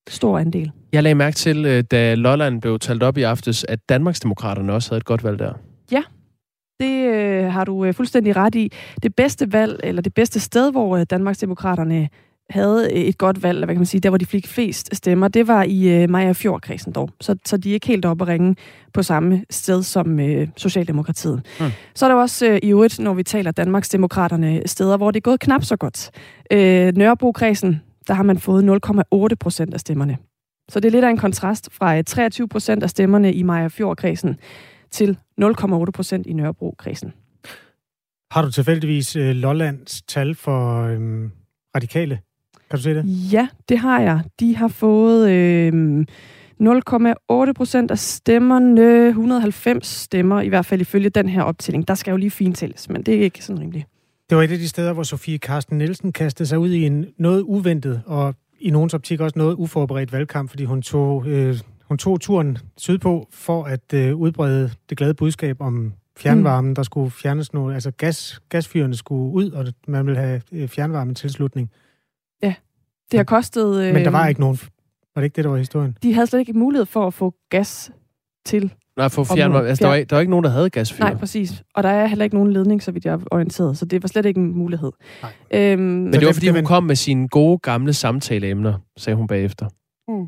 [0.09, 0.71] Stor andel.
[0.93, 4.91] Jeg lagde mærke til, øh, da Lolland blev talt op i aftes, at Danmarksdemokraterne også
[4.91, 5.53] havde et godt valg der.
[5.93, 6.03] Ja,
[6.81, 8.73] det øh, har du øh, fuldstændig ret i.
[9.03, 12.09] Det bedste valg, eller det bedste sted, hvor øh, Danmarksdemokraterne
[12.51, 15.49] havde et godt valg, hvad kan man sige, der hvor de fik flest stemmer, det
[15.49, 17.11] var i uh, Maja Fjordkredsen dog.
[17.21, 18.57] Så, så de er ikke helt oppe at ringe
[18.95, 21.47] på samme sted som uh, Socialdemokratiet.
[21.61, 21.67] Mm.
[21.95, 25.17] Så er der også uh, i øvrigt, når vi taler Danmarks Demokraterne, steder, hvor det
[25.17, 26.11] er gået knap så godt.
[26.55, 28.81] Uh, Nørrebro-kredsen, der har man fået
[29.31, 30.19] 0,8 procent af stemmerne.
[30.69, 34.37] Så det er lidt af en kontrast fra 23 procent af stemmerne i Maja Fjordkredsen
[34.91, 37.13] til 0,8 procent i Nørrebro-kredsen.
[38.31, 41.31] Har du tilfældigvis uh, Lollands tal for øhm,
[41.77, 42.21] radikale?
[42.71, 43.33] Kan du se det?
[43.33, 44.21] Ja, det har jeg.
[44.41, 46.05] De har fået øh,
[46.63, 51.89] 0,8 procent af stemmerne, 190 stemmer, i hvert fald ifølge den her optælling.
[51.89, 53.87] Der skal jo lige fintælles, men det er ikke sådan rimeligt.
[54.31, 57.07] Det var et af de steder, hvor Sofie Karsten Nielsen kastede sig ud i en
[57.19, 61.99] noget uventet og i nogens optik også noget uforberedt valgkamp, fordi hun tog, øh, hun
[61.99, 66.69] tog turen sydpå for at øh, udbrede det glade budskab om fjernvarmen.
[66.71, 66.75] Mm.
[66.75, 71.71] Der skulle fjernes noget, altså gas, gasfyrene skulle ud, og man ville have øh, fjernvarmetilslutning.
[72.43, 72.55] Ja,
[73.11, 73.85] det har kostet...
[73.85, 74.59] Øh, Men der var øh, ikke nogen...
[75.15, 75.97] Var det ikke det, der var historien?
[76.03, 77.93] De havde slet ikke mulighed for at få gas
[78.45, 78.75] til...
[78.97, 79.69] Nej, for fjernvarme.
[79.69, 81.05] Altså, der, var, der var ikke nogen, der havde gasfyr.
[81.05, 81.63] Nej, præcis.
[81.75, 83.79] Og der er heller ikke nogen ledning, så vidt jeg er orienteret.
[83.79, 84.93] Så det var slet ikke en mulighed.
[85.23, 85.33] Nej.
[85.51, 89.69] Øhm, Men det var, fordi hun kom med sine gode, gamle samtaleemner, sagde hun bagefter.
[90.09, 90.27] Mm.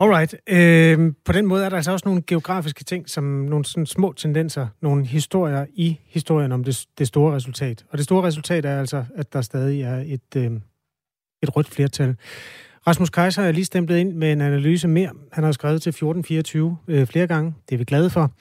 [0.00, 0.34] Alright.
[0.48, 4.12] Øh, på den måde er der altså også nogle geografiske ting, som nogle sådan små
[4.12, 7.84] tendenser, nogle historier i historien om det, det store resultat.
[7.90, 10.50] Og det store resultat er altså, at der stadig er et, øh,
[11.42, 12.16] et rødt flertal.
[12.86, 15.10] Rasmus Kaiser er lige stemplet ind med en analyse mere.
[15.32, 17.54] Han har skrevet til 1424 øh, flere gange.
[17.68, 18.32] Det er vi glade for.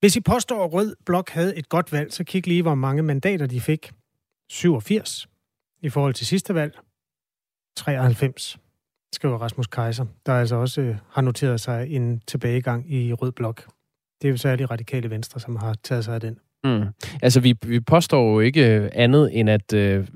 [0.00, 3.02] Hvis I påstår, at Rød Blok havde et godt valg, så kig lige, hvor mange
[3.02, 3.92] mandater de fik.
[4.50, 5.28] 87
[5.82, 6.78] i forhold til sidste valg.
[7.76, 8.58] 93
[9.12, 13.66] skriver Rasmus Kaiser, der altså også øh, har noteret sig en tilbagegang i Rød Blok.
[14.22, 16.38] Det er jo særligt radikale venstre, som har taget sig af den.
[16.64, 16.84] Mm.
[17.22, 20.06] Altså, vi, vi påstår jo ikke øh, andet, end at øh,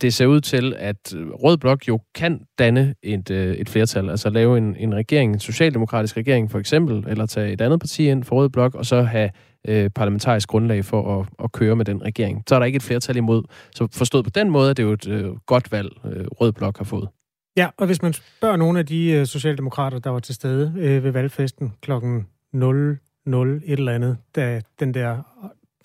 [0.00, 4.10] det ser ud til, at øh, Rød Blok jo kan danne et, øh, et flertal,
[4.10, 8.08] altså lave en, en regering, en socialdemokratisk regering for eksempel, eller tage et andet parti
[8.08, 9.30] ind for Rød Blok, og så have
[9.68, 12.42] øh, parlamentarisk grundlag for at, at køre med den regering.
[12.48, 13.42] Så er der ikke et flertal imod.
[13.74, 16.78] Så forstået på den måde, er det jo et øh, godt valg, øh, Rød Blok
[16.78, 17.08] har fået.
[17.56, 21.04] Ja, og hvis man spørger nogle af de øh, socialdemokrater, der var til stede øh,
[21.04, 25.18] ved valgfesten klokken 0, 0 et eller andet, da den der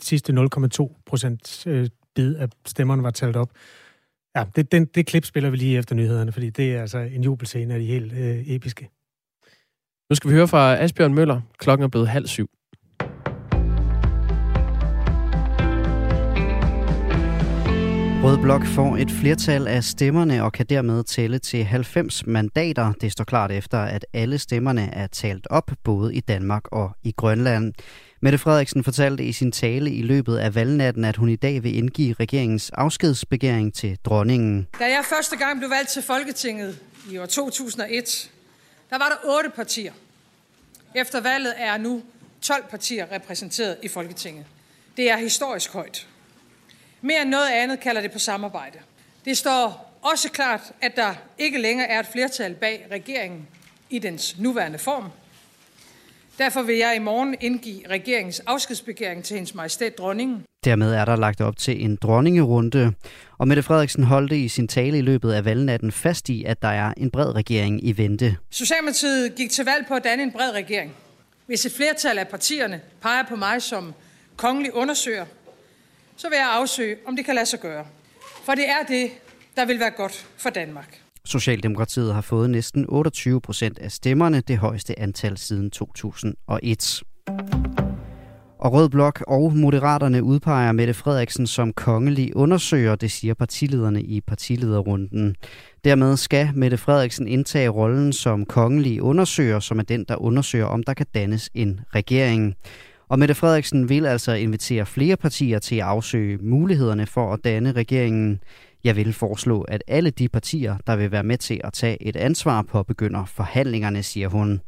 [0.02, 3.50] sidste 0,2 procent øh, bid af stemmerne var talt op,
[4.36, 7.24] Ja, det, den, det klip spiller vi lige efter nyhederne, fordi det er altså en
[7.24, 8.90] jubelscene af de helt øh, episke.
[10.10, 11.42] Nu skal vi høre fra Asbjørn Møller.
[11.58, 12.50] Klokken er blevet halv syv.
[18.24, 22.94] Rød Blok får et flertal af stemmerne og kan dermed tælle til 90 mandater.
[23.02, 27.12] Det står klart efter, at alle stemmerne er talt op, både i Danmark og i
[27.18, 27.74] Grønland.
[28.22, 31.76] Mette Frederiksen fortalte i sin tale i løbet af valgnatten, at hun i dag vil
[31.76, 34.68] indgive regeringens afskedsbegæring til dronningen.
[34.80, 36.80] Da jeg første gang blev valgt til Folketinget
[37.12, 38.32] i år 2001,
[38.90, 39.94] der var der otte partier.
[40.96, 42.02] Efter valget er nu
[42.42, 44.46] 12 partier repræsenteret i Folketinget.
[44.98, 46.08] Det er historisk højt.
[47.02, 48.78] Mere end noget andet kalder det på samarbejde.
[49.26, 53.48] Det står også klart, at der ikke længere er et flertal bag regeringen
[53.90, 55.10] i dens nuværende form.
[56.40, 60.44] Derfor vil jeg i morgen indgive regeringens afskedsbegæring til hendes majestæt dronningen.
[60.66, 62.94] Dermed er der lagt op til en dronningerunde,
[63.38, 66.68] og Mette Frederiksen holdte i sin tale i løbet af valgnatten fast i, at der
[66.68, 68.38] er en bred regering i vente.
[68.50, 70.92] Socialdemokratiet gik til valg på at danne en bred regering.
[71.46, 73.94] Hvis et flertal af partierne peger på mig som
[74.38, 75.26] kongelig undersøger,
[76.18, 77.86] så vil jeg afsøge, om det kan lade sig gøre.
[78.44, 79.12] For det er det,
[79.56, 81.09] der vil være godt for Danmark.
[81.26, 87.04] Socialdemokratiet har fået næsten 28 procent af stemmerne, det højeste antal siden 2001.
[88.60, 94.22] Og Rød Blok og Moderaterne udpeger Mette Frederiksen som kongelig undersøger, det siger partilederne i
[94.22, 95.36] partilederrunden.
[95.84, 100.84] Dermed skal Mette Frederiksen indtage rollen som kongelig undersøger, som er den, der undersøger, om
[100.84, 102.56] der kan dannes en regering.
[103.10, 107.72] Og Mette Frederiksen vil altså invitere flere partier til at afsøge mulighederne for at danne
[107.72, 108.40] regeringen.
[108.84, 112.16] Jeg vil foreslå, at alle de partier, der vil være med til at tage et
[112.16, 114.62] ansvar på, begynder forhandlingerne, siger hun.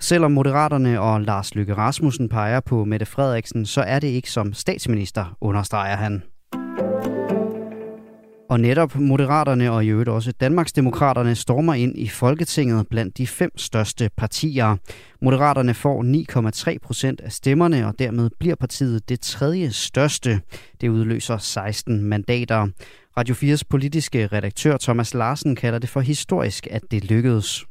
[0.00, 4.52] Selvom Moderaterne og Lars Lykke Rasmussen peger på Mette Frederiksen, så er det ikke som
[4.52, 6.22] statsminister, understreger han.
[8.52, 13.58] Og netop Moderaterne og i øvrigt også Danmarksdemokraterne stormer ind i Folketinget blandt de fem
[13.58, 14.76] største partier.
[15.22, 16.02] Moderaterne får
[16.72, 20.40] 9,3 procent af stemmerne, og dermed bliver partiet det tredje største.
[20.80, 22.68] Det udløser 16 mandater.
[23.16, 27.64] Radio 4's politiske redaktør Thomas Larsen kalder det for historisk, at det lykkedes.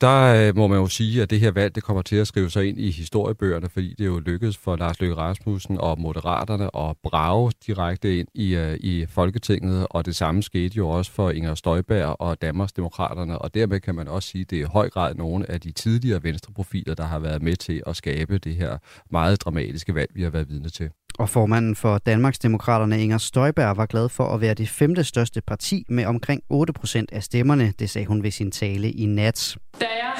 [0.00, 2.50] Der øh, må man jo sige, at det her valg det kommer til at skrive
[2.50, 6.96] sig ind i historiebøgerne, fordi det jo lykkedes for Lars Løkke Rasmussen og Moderaterne at
[7.02, 11.54] brage direkte ind i, øh, i Folketinget, og det samme skete jo også for Inger
[11.54, 14.90] Støjberg og Danmarks Demokraterne, og dermed kan man også sige, at det er i høj
[14.90, 18.78] grad nogle af de tidligere venstreprofiler, der har været med til at skabe det her
[19.10, 20.90] meget dramatiske valg, vi har været vidne til.
[21.18, 25.84] Og formanden for Danmarksdemokraterne Inger Støjberg var glad for at være det femte største parti
[25.88, 29.56] med omkring 8 procent af stemmerne, det sagde hun ved sin tale i nat.
[29.80, 30.12] Da jeg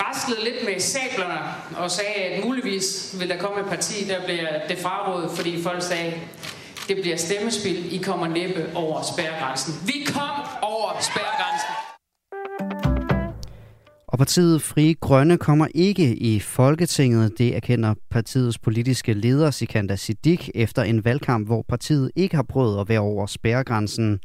[0.00, 1.40] raslede lidt med sablerne
[1.76, 5.82] og sagde, at muligvis vil der komme et parti, der bliver det frarådet, fordi folk
[5.82, 6.12] sagde,
[6.88, 9.74] det bliver stemmespil, I kommer næppe over spærregrænsen.
[9.86, 11.43] Vi kom over spærregrænsen.
[14.14, 17.38] Og partiet Frie Grønne kommer ikke i Folketinget.
[17.38, 22.80] Det erkender partiets politiske leder Sikanda Siddiq efter en valgkamp, hvor partiet ikke har prøvet
[22.80, 24.20] at være over spærregrænsen.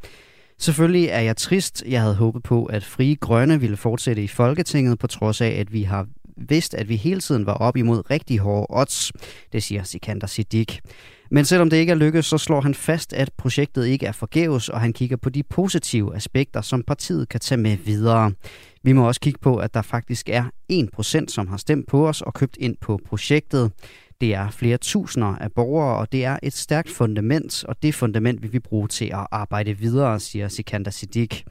[0.60, 1.84] Selvfølgelig er jeg trist.
[1.88, 5.74] Jeg havde håbet på, at Frie Grønne ville fortsætte i Folketinget, på trods af, at
[5.74, 9.12] vi har vidst, at vi hele tiden var op imod rigtig hårde odds.
[9.54, 10.80] Det siger Sikander Siddiq.
[11.32, 14.70] Men selvom det ikke er lykkedes, så slår han fast, at projektet ikke er forgæves,
[14.70, 18.32] og han kigger på de positive aspekter, som partiet kan tage med videre.
[18.84, 22.22] Vi må også kigge på, at der faktisk er 1%, som har stemt på os
[22.22, 23.72] og købt ind på projektet.
[24.22, 28.42] Det er flere tusinder af borgere, og det er et stærkt fundament, og det fundament
[28.42, 31.44] vil vi bruge til at arbejde videre, siger Sikander Siddiq.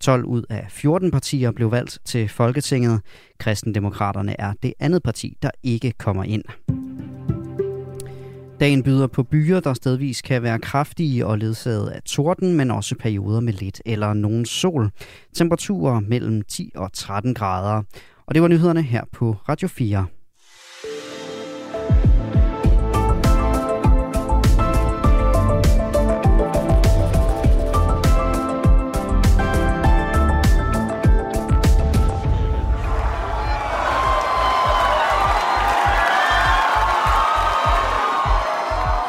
[0.00, 3.00] 12 ud af 14 partier blev valgt til Folketinget.
[3.38, 6.42] Kristendemokraterne er det andet parti, der ikke kommer ind.
[8.60, 12.94] Dagen byder på byer, der stedvis kan være kraftige og ledsaget af torden, men også
[12.98, 14.90] perioder med lidt eller nogen sol.
[15.34, 17.82] Temperaturer mellem 10 og 13 grader.
[18.26, 20.06] Og det var nyhederne her på Radio 4.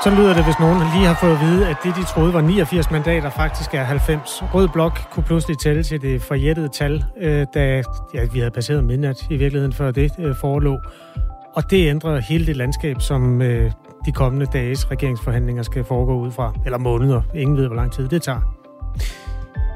[0.03, 2.41] Så lyder det, hvis nogen lige har fået at vide, at det, de troede var
[2.41, 4.43] 89 mandater, faktisk er 90.
[4.53, 7.83] Rød Blok kunne pludselig tælle til det forjættede tal, øh, da
[8.13, 10.79] ja, vi havde passeret midnat i virkeligheden, før det øh, forelå.
[11.55, 13.71] Og det ændrer hele det landskab, som øh,
[14.05, 16.53] de kommende dages regeringsforhandlinger skal foregå ud fra.
[16.65, 17.21] Eller måneder.
[17.35, 18.57] Ingen ved, hvor lang tid det tager.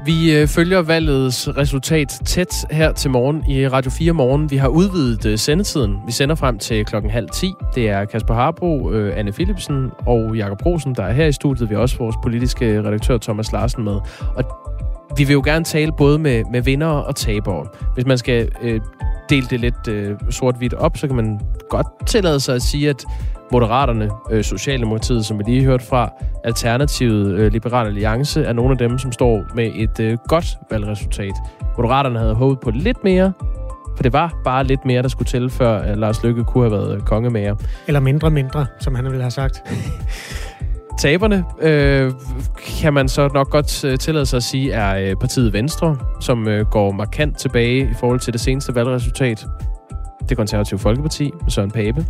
[0.04, 4.50] Vi øh, følger valgets resultat tæt her til morgen i Radio 4 Morgen.
[4.50, 5.96] Vi har udvidet øh, sendetiden.
[6.06, 7.52] Vi sender frem til klokken halv 10.
[7.74, 11.70] Det er Kasper Harbro, øh, Anne Philipsen og Jakob Rosen, der er her i studiet.
[11.70, 14.00] Vi har også vores politiske redaktør Thomas Larsen med.
[14.36, 14.44] Og
[15.16, 17.66] vi vil jo gerne tale både med, med vinder og tabere.
[17.94, 18.80] Hvis man skal øh,
[19.28, 23.04] dele det lidt øh, sort-hvidt op, så kan man godt tillade sig at sige, at
[23.52, 26.10] Moderaterne, øh, Socialdemokratiet, som vi lige hørte fra,
[26.44, 31.32] Alternativet, øh, Liberal Alliance, er nogle af dem, som står med et øh, godt valgresultat.
[31.76, 33.32] Moderaterne havde håbet på lidt mere,
[33.96, 36.72] for det var bare lidt mere, der skulle til, før at Lars Løkke kunne have
[36.72, 37.54] været kongemager.
[37.86, 39.62] Eller mindre mindre, som han ville have sagt.
[40.98, 42.12] Taberne øh,
[42.80, 46.48] kan man så nok godt øh, tillade sig at sige, er øh, partiet Venstre, som
[46.48, 49.46] øh, går markant tilbage i forhold til det seneste valgresultat.
[50.28, 52.06] Det konservative Folkeparti, Søren Pape,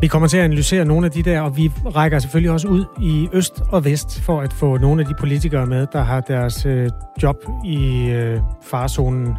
[0.00, 2.84] vi kommer til at analysere nogle af de der, og vi rækker selvfølgelig også ud
[3.02, 6.66] i øst og vest for at få nogle af de politikere med, der har deres
[6.66, 6.90] øh,
[7.22, 9.36] job i øh, farzonen.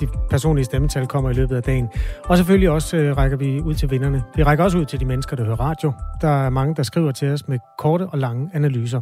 [0.00, 1.88] De personlige stemmetal kommer i løbet af dagen.
[2.24, 4.22] Og selvfølgelig også øh, rækker vi ud til vinderne.
[4.36, 5.92] Vi rækker også ud til de mennesker, der hører radio.
[6.20, 9.00] Der er mange, der skriver til os med korte og lange analyser.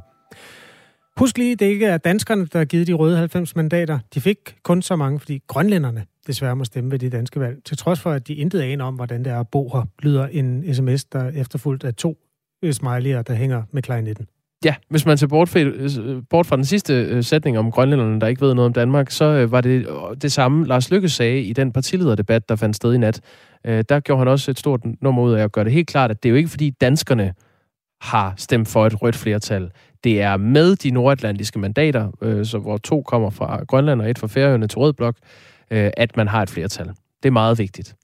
[1.21, 3.99] Husk lige, det ikke er danskerne, der har givet de røde 90 mandater.
[4.15, 7.59] De fik kun så mange, fordi grønlænderne desværre må stemme ved det danske valg.
[7.65, 10.27] Til trods for, at de intet aner om, hvordan det er at bo her, lyder
[10.27, 12.17] en sms, der er efterfulgt af to
[12.65, 14.27] øh, smiley'er, der hænger med klarinetten.
[14.65, 18.21] Ja, hvis man ser bort fra, øh, bort fra den sidste øh, sætning om grønlænderne,
[18.21, 19.87] der ikke ved noget om Danmark, så var det
[20.23, 23.21] det samme, Lars Lykke sagde i den partilederdebat, der fandt sted i nat.
[23.65, 26.23] Der gjorde han også et stort nummer ud af at gøre det helt klart, at
[26.23, 27.35] det er jo ikke fordi danskerne
[28.01, 29.71] har stemt for et rødt flertal.
[30.05, 32.11] Det er med de nordatlantiske mandater,
[32.45, 35.17] så hvor to kommer fra Grønland og et fra Færøerne til Rød Blok,
[35.71, 36.87] øh, at man har et flertal.
[37.23, 37.97] Det er meget vigtigt.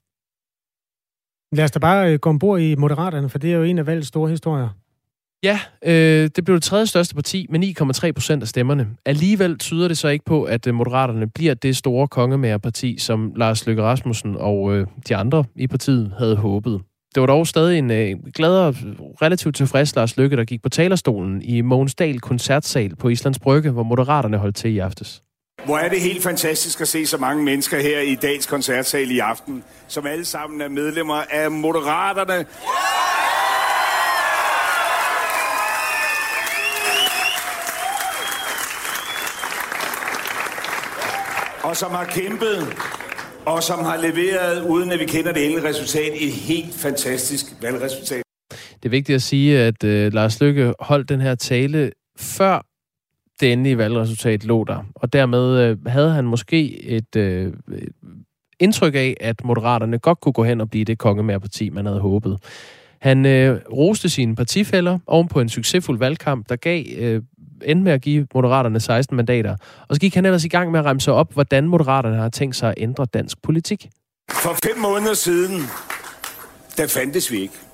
[1.51, 3.87] Lad os da bare øh, gå ombord i Moderaterne, for det er jo en af
[3.87, 4.69] valgets store historier.
[5.43, 7.59] Ja, øh, det blev det tredje største parti med
[8.07, 8.87] 9,3 procent af stemmerne.
[9.05, 13.65] Alligevel tyder det så ikke på, at øh, Moderaterne bliver det store kongemærerparti, som Lars
[13.65, 16.81] Løkke Rasmussen og øh, de andre i partiet havde håbet.
[17.15, 18.75] Det var dog stadig en øh, glad og
[19.21, 23.71] relativt tilfreds Lars Løkke, der gik på talerstolen i Mogens Dahl koncertsal på Islands Brygge,
[23.71, 25.23] hvor Moderaterne holdt til i aftes.
[25.65, 29.19] Hvor er det helt fantastisk at se så mange mennesker her i dagens koncertsal i
[29.19, 32.45] aften, som alle sammen er medlemmer af Moderaterne.
[41.63, 42.77] Og som har kæmpet,
[43.45, 48.23] og som har leveret, uden at vi kender det endelige resultat, et helt fantastisk valgresultat.
[48.49, 52.70] Det er vigtigt at sige, at uh, Lars Lykke holdt den her tale før
[53.41, 54.85] det endelige valgresultat lå der.
[54.95, 57.81] Og dermed øh, havde han måske et øh, øh,
[58.59, 62.37] indtryk af, at Moderaterne godt kunne gå hen og blive det kongemærparti, man havde håbet.
[63.01, 67.21] Han øh, roste sine partifælder oven på en succesfuld valgkamp, der gav øh,
[67.65, 69.55] endte med at give Moderaterne 16 mandater.
[69.87, 72.55] Og så gik han ellers i gang med at remse op, hvordan Moderaterne har tænkt
[72.55, 73.89] sig at ændre dansk politik.
[74.31, 75.61] For fem måneder siden,
[76.77, 77.70] der fandtes vi ikke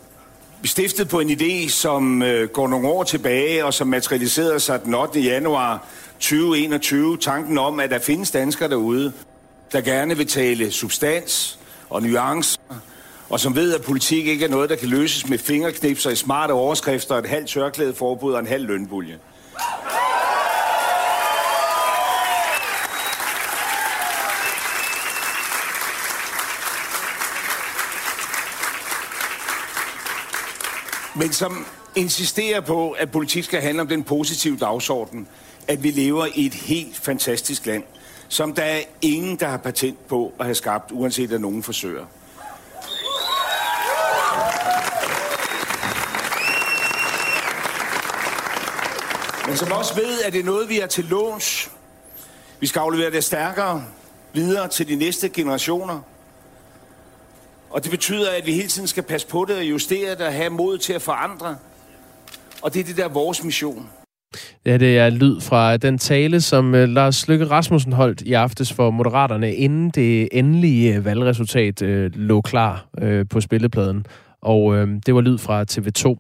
[0.68, 4.94] stiftet på en idé, som øh, går nogle år tilbage, og som materialiserede sig den
[4.94, 5.20] 8.
[5.20, 5.88] januar
[6.20, 7.18] 2021.
[7.18, 9.14] Tanken om, at der findes danskere derude,
[9.72, 12.62] der gerne vil tale substans og nuancer,
[13.30, 16.52] og som ved, at politik ikke er noget, der kan løses med fingerknipser i smarte
[16.52, 19.18] overskrifter, et halvt tørklæde forbud og en halv lønbulje.
[31.18, 35.28] Men som insisterer på, at politik skal handle om den positive dagsorden,
[35.68, 37.84] at vi lever i et helt fantastisk land,
[38.28, 42.06] som der er ingen, der har patent på at have skabt, uanset at nogen forsøger.
[49.48, 51.72] Men som også ved, at det er noget, vi er til låns.
[52.60, 53.84] Vi skal aflevere det stærkere
[54.34, 56.02] videre til de næste generationer.
[57.70, 60.34] Og det betyder, at vi hele tiden skal passe på det og justere det og
[60.34, 61.56] have mod til at forandre.
[62.62, 63.90] Og det er det der vores mission.
[64.66, 68.74] Ja, det er lyd fra den tale, som øh, Lars Lykke Rasmussen holdt i aftes
[68.74, 74.06] for Moderaterne, inden det endelige øh, valgresultat øh, lå klar øh, på spillepladen.
[74.42, 76.16] Og øh, det var lyd fra TV2.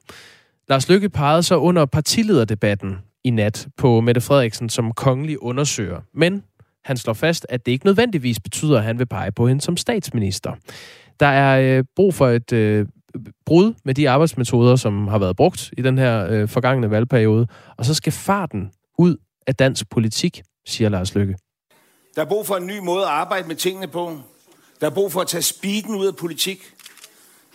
[0.69, 6.01] Lars Lykke pegede så under partilederdebatten i nat på Mette Frederiksen som kongelig undersøger.
[6.13, 6.43] Men
[6.85, 9.77] han slår fast, at det ikke nødvendigvis betyder, at han vil pege på hende som
[9.77, 10.51] statsminister.
[11.19, 12.85] Der er øh, brug for et øh,
[13.45, 17.47] brud med de arbejdsmetoder, som har været brugt i den her øh, forgangne valgperiode,
[17.77, 19.15] og så skal farten ud
[19.47, 21.35] af dansk politik, siger Lars Lykke.
[22.15, 24.17] Der er brug for en ny måde at arbejde med tingene på.
[24.81, 26.59] Der er brug for at tage speeden ud af politik.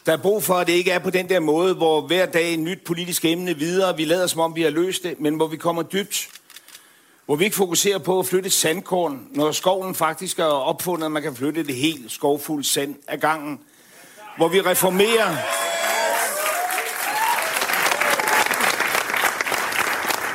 [0.06, 2.54] Der er brug for, at det ikke er på den der måde, hvor hver dag
[2.54, 5.46] et nyt politisk emne videre, vi lader som om vi har løst det, men hvor
[5.46, 6.28] vi kommer dybt.
[7.32, 11.22] Hvor vi ikke fokuserer på at flytte sandkorn, når skoven faktisk er opfundet, at man
[11.22, 13.60] kan flytte det helt skovfuldt sand af gangen.
[14.36, 15.36] Hvor vi reformerer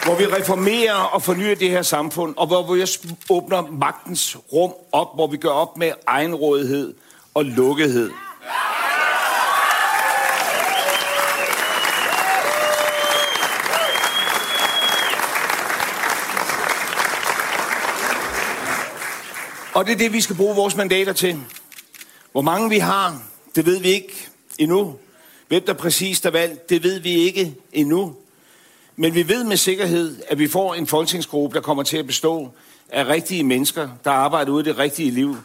[0.05, 2.85] hvor vi reformerer og fornyer det her samfund, og hvor vi
[3.29, 6.93] åbner magtens rum op, hvor vi gør op med egenrådighed
[7.33, 8.11] og lukkethed.
[19.77, 21.35] Og det er det, vi skal bruge vores mandater til.
[22.31, 23.21] Hvor mange vi har,
[23.55, 24.27] det ved vi ikke
[24.59, 24.95] endnu.
[25.47, 28.15] Hvem der præcis er valgt, det ved vi ikke endnu.
[28.95, 32.51] Men vi ved med sikkerhed, at vi får en folketingsgruppe, der kommer til at bestå
[32.89, 35.37] af rigtige mennesker, der arbejder ude i det rigtige liv.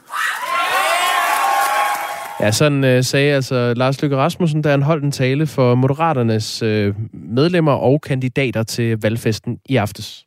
[2.40, 6.62] Ja, sådan øh, sagde altså Lars Løkke Rasmussen, da han holdt en tale for Moderaternes
[6.62, 10.26] øh, medlemmer og kandidater til valgfesten i aftes.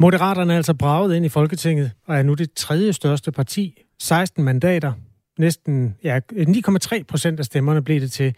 [0.00, 3.82] Moderaterne er altså braget ind i Folketinget og er nu det tredje største parti.
[3.98, 4.92] 16 mandater.
[5.38, 8.34] Næsten ja, 9,3 procent af stemmerne blev det til.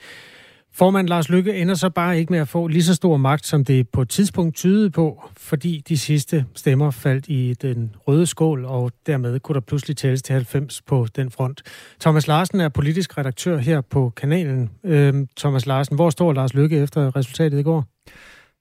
[0.72, 3.64] Formand Lars Lykke ender så bare ikke med at få lige så stor magt, som
[3.64, 8.64] det på et tidspunkt tydede på, fordi de sidste stemmer faldt i den røde skål,
[8.64, 11.62] og dermed kunne der pludselig tælles til 90 på den front.
[12.00, 14.70] Thomas Larsen er politisk redaktør her på kanalen.
[14.84, 17.84] Øhm, Thomas Larsen, hvor står Lars Lykke efter resultatet i går?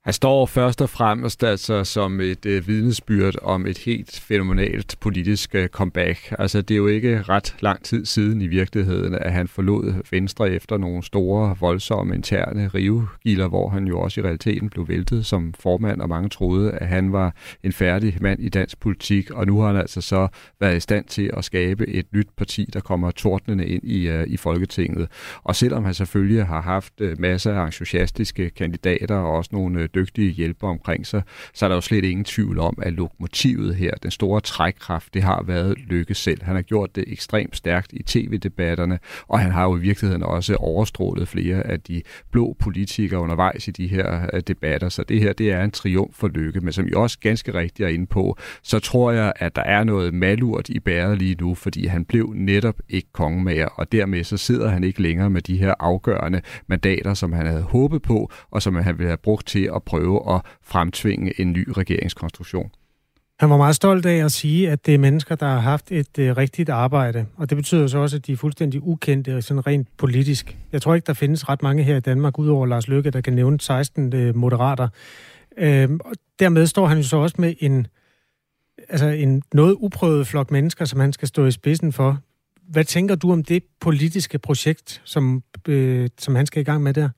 [0.06, 5.56] Han står først og fremmest altså som et øh, vidnesbyrd om et helt fænomenalt politisk
[5.56, 6.34] øh, comeback.
[6.40, 10.52] Altså det er jo ikke ret lang tid siden i virkeligheden, at han forlod Venstre
[10.52, 15.54] efter nogle store, voldsomme interne rivegilder, hvor han jo også i realiteten blev væltet som
[15.60, 19.60] formand, og mange troede, at han var en færdig mand i dansk politik, og nu
[19.60, 20.28] har han altså så
[20.60, 24.28] været i stand til at skabe et nyt parti, der kommer tordnende ind i, øh,
[24.28, 25.08] i Folketinget.
[25.44, 29.89] Og selvom han selvfølgelig har haft øh, masser af entusiastiske kandidater og også nogle øh,
[29.96, 31.22] dygtige hjælpere omkring sig,
[31.54, 35.24] så er der jo slet ingen tvivl om, at lokomotivet her, den store trækkraft, det
[35.24, 36.44] har været Lykke selv.
[36.44, 40.56] Han har gjort det ekstremt stærkt i tv-debatterne, og han har jo i virkeligheden også
[40.56, 44.90] overstrålet flere af de blå politikere undervejs i de her øh, debatter.
[44.90, 47.86] Så det her, det er en triumf for Lykke, men som I også ganske rigtigt
[47.86, 51.56] er inde på, så tror jeg, at der er noget malurt i bæret lige nu,
[51.56, 55.58] fordi han blev netop ikke kongemager, og dermed så sidder han ikke længere med de
[55.58, 59.70] her afgørende mandater, som han havde håbet på, og som han ville have brugt til
[59.80, 62.72] at prøve at fremtvinge en ny regeringskonstruktion.
[63.40, 66.20] Han var meget stolt af at sige, at det er mennesker, der har haft et
[66.20, 67.26] øh, rigtigt arbejde.
[67.38, 70.58] Og det betyder så også, at de er fuldstændig ukendte, øh, sådan rent politisk.
[70.72, 73.34] Jeg tror ikke, der findes ret mange her i Danmark, udover Lars Løkke, der kan
[73.34, 74.88] nævne 16 øh, moderater.
[75.58, 77.88] Øh, og dermed står han jo så også med en,
[78.90, 82.18] altså en noget uprøvet flok mennesker, som han skal stå i spidsen for.
[82.70, 86.94] Hvad tænker du om det politiske projekt, som, øh, som han skal i gang med
[86.94, 87.10] der?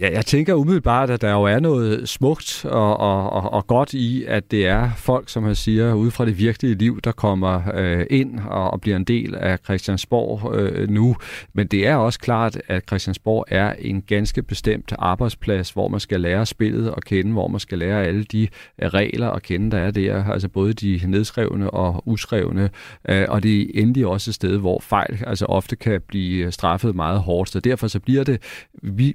[0.00, 3.94] Ja, jeg tænker umiddelbart, at der jo er noget smukt og, og, og, og godt
[3.94, 7.62] i, at det er folk, som jeg siger, ude fra det virkelige liv, der kommer
[7.74, 11.16] øh, ind og, og bliver en del af Christiansborg øh, nu.
[11.52, 16.20] Men det er også klart, at Christiansborg er en ganske bestemt arbejdsplads, hvor man skal
[16.20, 18.48] lære spillet og kende, hvor man skal lære alle de
[18.82, 20.24] øh, regler og kende, der er der.
[20.24, 22.70] Altså både de nedskrevne og uskrevne.
[23.08, 26.94] Øh, og det er endelig også et sted, hvor fejl altså ofte kan blive straffet
[26.94, 27.50] meget hårdt.
[27.50, 28.42] Så derfor så bliver det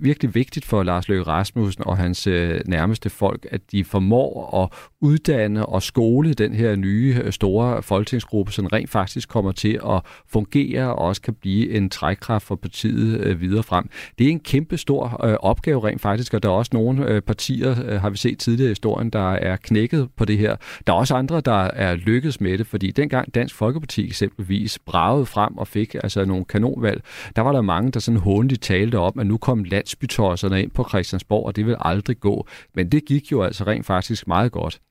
[0.01, 4.89] virkelig vigtigt for Lars Løkke Rasmussen og hans øh, nærmeste folk, at de formår at
[5.01, 10.01] uddanne og skole den her nye øh, store folketingsgruppe, som rent faktisk kommer til at
[10.27, 13.89] fungere og også kan blive en trækkraft for partiet øh, videre frem.
[14.19, 17.21] Det er en kæmpe stor øh, opgave rent faktisk, og der er også nogle øh,
[17.21, 20.55] partier, øh, har vi set tidligere i historien, der er knækket på det her.
[20.87, 25.25] Der er også andre, der er lykkedes med det, fordi dengang Dansk Folkeparti eksempelvis bragede
[25.25, 27.01] frem og fik altså nogle kanonvalg,
[27.35, 30.85] der var der mange, der sådan håndligt talte om, at nu kom landsbytosserne ind på
[30.89, 32.47] Christiansborg, og det vil aldrig gå.
[32.75, 34.81] Men det gik jo altså rent faktisk meget godt.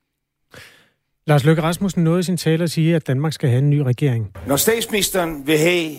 [1.26, 3.78] Lars Løkke Rasmussen nåede i sin tale at sige, at Danmark skal have en ny
[3.78, 4.32] regering.
[4.46, 5.90] Når statsministeren vil have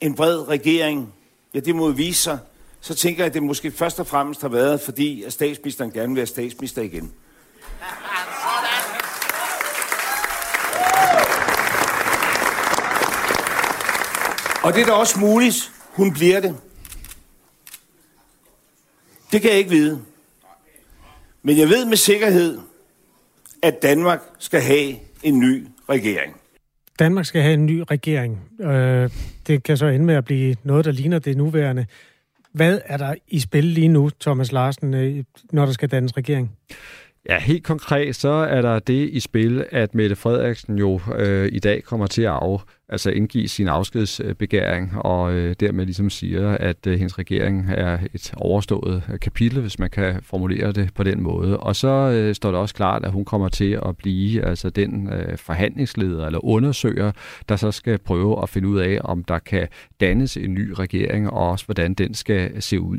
[0.00, 1.12] en bred regering,
[1.54, 2.38] ja, det må vise sig,
[2.80, 6.08] så tænker jeg, at det måske først og fremmest har været, fordi at statsministeren gerne
[6.08, 7.12] vil være statsminister igen.
[14.62, 16.56] Og det er da også muligt, hun bliver det.
[19.32, 20.00] Det kan jeg ikke vide.
[21.42, 22.58] Men jeg ved med sikkerhed,
[23.62, 26.36] at Danmark skal have en ny regering.
[26.98, 28.40] Danmark skal have en ny regering.
[28.60, 29.10] Øh,
[29.46, 31.86] det kan så ende med at blive noget, der ligner det nuværende.
[32.52, 36.56] Hvad er der i spil lige nu, Thomas Larsen, øh, når der skal dannes regering?
[37.28, 41.58] Ja, helt konkret så er der det i spil, at Mette Frederiksen jo øh, i
[41.58, 42.62] dag kommer til at af,
[42.92, 48.32] altså indgive sin afskedsbegæring, og øh, dermed ligesom siger, at øh, hendes regering er et
[48.36, 51.60] overstået øh, kapitel, hvis man kan formulere det på den måde.
[51.60, 55.12] Og så øh, står det også klart, at hun kommer til at blive altså den
[55.12, 57.12] øh, forhandlingsleder eller undersøger,
[57.48, 59.68] der så skal prøve at finde ud af, om der kan
[60.00, 62.98] dannes en ny regering, og også hvordan den skal se ud.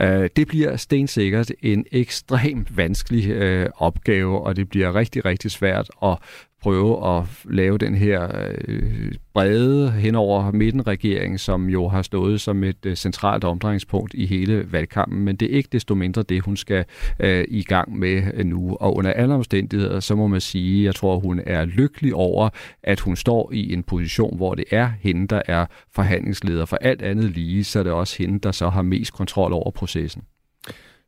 [0.00, 5.90] Øh, det bliver stensikkert en ekstremt vanskelig øh, opgave, og det bliver rigtig, rigtig svært
[6.02, 6.18] at
[6.64, 8.28] prøve at lave den her
[8.68, 14.72] øh, brede henover midtenregering, som jo har stået som et øh, centralt omdrejningspunkt i hele
[14.72, 16.84] valgkampen, men det er ikke desto mindre det, hun skal
[17.20, 18.76] øh, i gang med øh, nu.
[18.80, 22.48] Og under alle omstændigheder, så må man sige, jeg tror, hun er lykkelig over,
[22.82, 26.64] at hun står i en position, hvor det er hende, der er forhandlingsleder.
[26.64, 29.70] For alt andet lige, så er det også hende, der så har mest kontrol over
[29.70, 30.22] processen.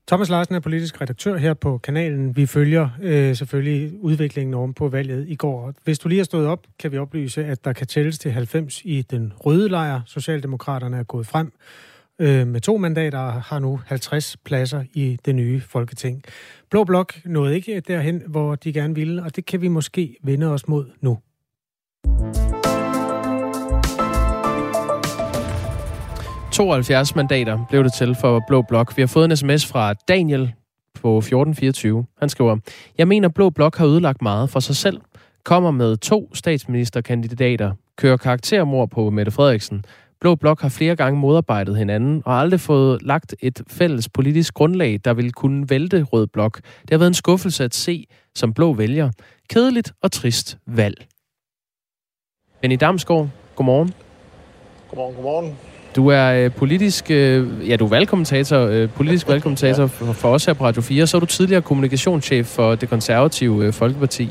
[0.08, 2.36] Thomas Larsen er politisk redaktør her på kanalen.
[2.36, 5.72] Vi følger øh, selvfølgelig udviklingen oven på valget i går.
[5.84, 8.82] Hvis du lige har stået op, kan vi oplyse, at der kan tælles til 90
[8.84, 10.00] i den røde lejr.
[10.06, 11.52] Socialdemokraterne er gået frem
[12.18, 16.22] øh, med to mandater og har nu 50 pladser i det nye Folketing.
[16.70, 20.46] Blå Blok nåede ikke derhen, hvor de gerne ville, og det kan vi måske vende
[20.46, 21.18] os mod nu.
[26.56, 28.96] 72 mandater blev det til for Blå Blok.
[28.96, 30.52] Vi har fået en sms fra Daniel
[30.94, 32.06] på 1424.
[32.18, 32.56] Han skriver,
[32.98, 35.00] Jeg mener, Blå Blok har ødelagt meget for sig selv.
[35.44, 37.72] Kommer med to statsministerkandidater.
[37.96, 39.84] Kører karaktermord på Mette Frederiksen.
[40.20, 45.00] Blå Blok har flere gange modarbejdet hinanden og aldrig fået lagt et fælles politisk grundlag,
[45.04, 46.56] der vil kunne vælte Rød Blok.
[46.56, 49.10] Det har været en skuffelse at se som blå vælger.
[49.50, 51.06] Kedeligt og trist valg.
[52.60, 53.94] Benny Damsgaard, godmorgen.
[54.88, 55.75] Godmorgen, godmorgen.
[55.96, 60.44] Du er øh, politisk, øh, ja, du er valgkommentator, øh, politisk valgkommentator for, for os
[60.44, 61.06] her på Radio 4.
[61.06, 64.30] Så er du tidligere kommunikationschef for det konservative øh, Folkeparti.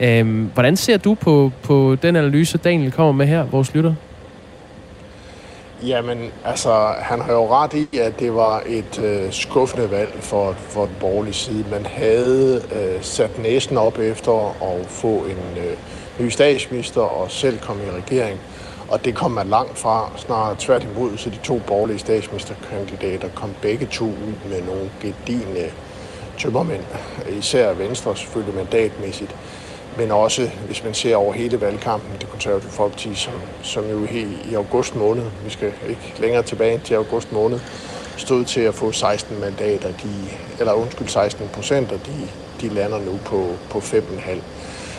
[0.00, 3.94] Øhm, hvordan ser du på, på den analyse, Daniel kommer med her, vores lytter?
[5.86, 10.52] Jamen, altså, han har jo ret i, at det var et øh, skuffende valg for,
[10.52, 11.64] for den borgerlige side.
[11.70, 15.76] Man havde øh, sat næsen op efter at få en øh,
[16.20, 18.40] ny statsminister og selv komme i regering.
[18.88, 23.86] Og det kom man langt fra, snarere tværtimod, så de to borgerlige statsministerkandidater kom begge
[23.86, 25.70] to ud med nogle gedigende
[26.38, 26.82] tømmermænd,
[27.38, 29.36] især Venstre selvfølgelig mandatmæssigt,
[29.98, 33.32] men også, hvis man ser over hele valgkampen, det konservative folkeparti, som,
[33.62, 37.60] som jo i, i august måned, vi skal ikke længere tilbage til august måned,
[38.16, 40.10] stod til at få 16 mandater, de,
[40.58, 42.28] eller undskyld, 16 procent, og de,
[42.60, 44.38] de lander nu på, på 5,5.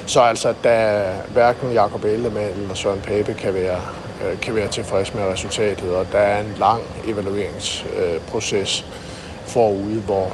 [0.06, 1.04] Så altså, da
[1.34, 3.80] hverken Jakob Ellemann eller Søren Pape kan være,
[4.26, 8.94] øh, kan være tilfreds med resultatet, og der er en lang evalueringsproces øh,
[9.48, 10.32] forude, hvor,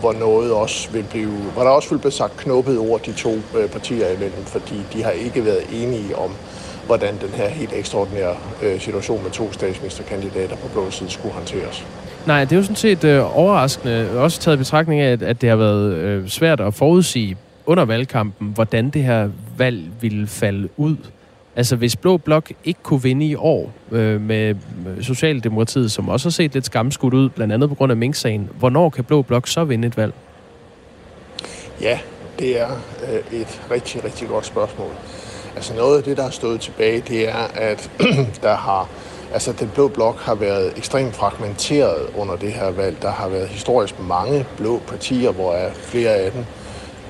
[0.00, 3.34] hvor noget også vil blive, hvor der også vil blive sagt knuppet ord de to
[3.58, 6.30] øh, partier imellem, fordi de har ikke været enige om,
[6.86, 8.34] hvordan den her helt ekstraordinære
[8.78, 11.86] situation med to statsministerkandidater på blå side skulle håndteres.
[12.26, 15.40] Nej, det er jo sådan set øh, overraskende, også taget i betragtning af, at, at
[15.40, 17.36] det har været øh, svært at forudsige
[17.66, 20.96] under valgkampen, hvordan det her valg ville falde ud.
[21.56, 24.54] Altså hvis Blå Blok ikke kunne vinde i år øh, med
[25.00, 28.90] Socialdemokratiet, som også har set lidt skamskudt ud, blandt andet på grund af Mink-sagen, hvornår
[28.90, 30.14] kan Blå Blok så vinde et valg?
[31.80, 31.98] Ja,
[32.38, 32.70] det er
[33.12, 34.90] øh, et rigtig, rigtig godt spørgsmål.
[35.56, 37.90] Altså noget af det, der har stået tilbage, det er, at
[38.42, 38.88] der har
[39.34, 43.02] Altså, den blå blok har været ekstremt fragmenteret under det her valg.
[43.02, 46.44] Der har været historisk mange blå partier, hvor er flere af dem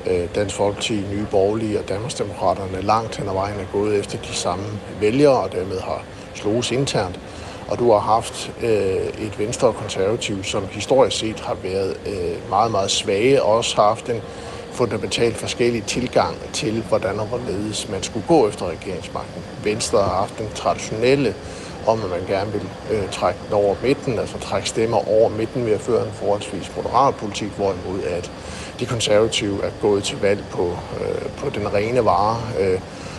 [0.06, 4.34] Øh, Dansk Folkeparti, Nye Borgerlige og Danmarksdemokraterne langt hen ad vejen er gået efter de
[4.34, 4.64] samme
[5.00, 7.20] vælgere, og dermed har slået internt.
[7.68, 12.50] Og du har haft øh, et venstre og konservativ, som historisk set har været øh,
[12.50, 14.20] meget, meget svage, og også har haft en
[14.72, 19.42] fundamentalt forskellig tilgang til, hvordan og hvorledes man skulle gå efter regeringsmagten.
[19.64, 21.34] Venstre har haft den traditionelle
[21.86, 25.66] om, at man gerne vil øh, trække den over midten, altså trække stemmer over midten
[25.66, 28.30] ved at føre en forholdsvis moderat politik, hvorimod at
[28.82, 32.78] de konservative er gået til valg på, øh, på den rene vare øh,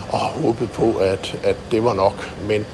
[0.10, 2.32] og har håbet på, at, at det var nok.
[2.48, 2.66] Men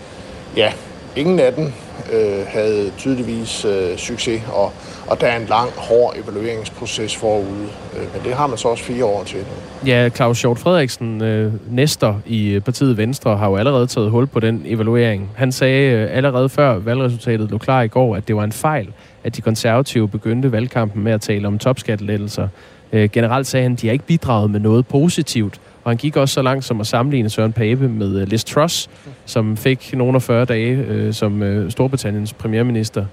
[0.57, 0.73] ja,
[1.15, 1.73] ingen af dem
[2.13, 4.71] øh, havde tydeligvis øh, succes, og,
[5.07, 7.67] og der er en lang, hård evalueringsproces forude.
[7.97, 9.39] Øh, men det har man så også fire år til.
[9.85, 14.27] Ja, Claus Hjort Frederiksen, øh, næster i øh, partiet Venstre, har jo allerede taget hul
[14.27, 15.31] på den evaluering.
[15.35, 18.87] Han sagde øh, allerede før valgresultatet lå klar i går, at det var en fejl,
[19.23, 22.47] at de konservative begyndte valgkampen med at tale om topskattelettelser.
[22.93, 25.61] Øh, generelt sagde han, at de har ikke bidraget med noget positivt.
[25.83, 28.89] Og han gik også så langt som at sammenligne Søren Pape med øh, Liz Truss,
[29.25, 33.05] som fik nogle af 40 dage øh, som øh, Storbritanniens premierminister.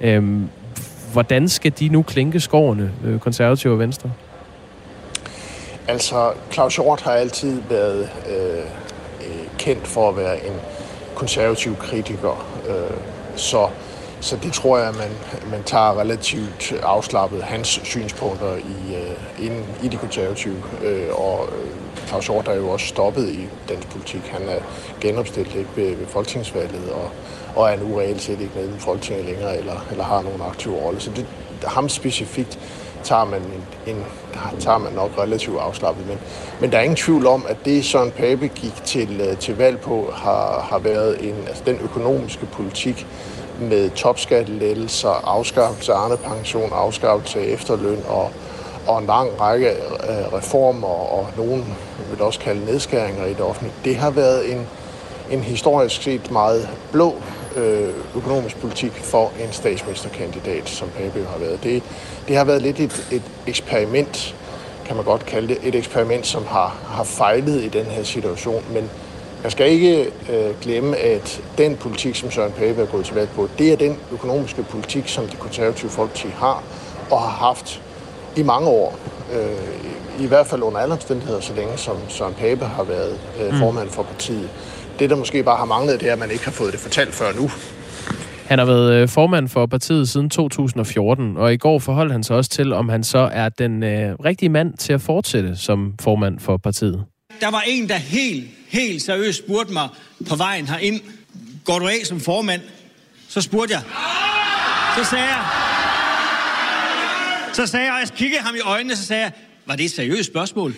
[0.00, 0.24] Øh,
[1.12, 4.10] hvordan skal de nu klinke skårene, øh, konservative og venstre?
[5.88, 10.52] Altså, Claus Hjort har altid været øh, øh kendt for at være en
[11.14, 12.46] konservativ kritiker.
[12.68, 12.96] Øh,
[13.36, 13.68] så,
[14.20, 15.10] så det tror jeg, man,
[15.50, 20.62] man tager relativt afslappet hans synspunkter i, øh, inden, i de konservative.
[20.84, 21.70] Øh, og øh,
[22.08, 24.20] Claus Hjort er jo også stoppet i dansk politik.
[24.20, 24.60] Han er
[25.00, 27.10] genopstillet ikke ved, ved folketingsvalget, og,
[27.56, 30.72] og er nu reelt set ikke med i Folketinget længere, eller, eller har nogen aktiv
[30.72, 31.00] rolle.
[31.00, 31.26] Så det,
[31.66, 32.58] ham specifikt
[33.02, 34.04] tager man, en, en,
[34.58, 36.06] tager man nok relativt afslappet.
[36.06, 36.18] Men,
[36.60, 39.80] men der er ingen tvivl om, at det Søren Pape gik til, øh, til valg
[39.80, 43.06] på, har, har været en, altså den økonomiske politik
[43.60, 48.30] med topskattelettelser, afskaffelse af Arne-pension, afskaffelse af efterløn og,
[48.86, 51.76] og en lang række øh, reformer og nogen
[52.10, 53.74] vil også kalde nedskæringer i det offentlige.
[53.84, 54.66] Det har været en,
[55.30, 57.14] en historisk set meget blå
[57.56, 61.62] øh, økonomisk politik for en statsministerkandidat, som Pape har været.
[61.62, 61.82] Det,
[62.28, 64.34] det har været lidt et, et eksperiment,
[64.86, 68.64] kan man godt kalde det, et eksperiment, som har, har fejlet i den her situation,
[68.72, 68.90] men
[69.42, 73.28] jeg skal ikke øh, glemme, at den politik, som Søren Pape er gået til valg
[73.28, 76.62] på, det er den økonomiske politik, som det konservative folkeparti har
[77.10, 77.82] og har haft
[78.36, 78.98] i mange år.
[79.32, 83.52] Øh, I hvert fald under alle omstændigheder, så længe som Søren Pape har været øh,
[83.52, 83.58] mm.
[83.58, 84.50] formand for partiet.
[84.98, 87.14] Det, der måske bare har manglet, det er, at man ikke har fået det fortalt
[87.14, 87.50] før nu.
[88.46, 92.36] Han har været øh, formand for partiet siden 2014, og i går forholdt han sig
[92.36, 96.38] også til, om han så er den øh, rigtige mand til at fortsætte som formand
[96.38, 97.04] for partiet.
[97.40, 99.88] Der var en, der helt, helt seriøst spurgte mig
[100.28, 101.00] på vejen herind,
[101.64, 102.60] går du af som formand?
[103.28, 103.82] Så spurgte jeg.
[104.98, 105.44] Så sagde jeg,
[107.52, 109.32] så sagde jeg, og jeg kiggede ham i øjnene, så sagde jeg,
[109.66, 110.74] var det et seriøst spørgsmål?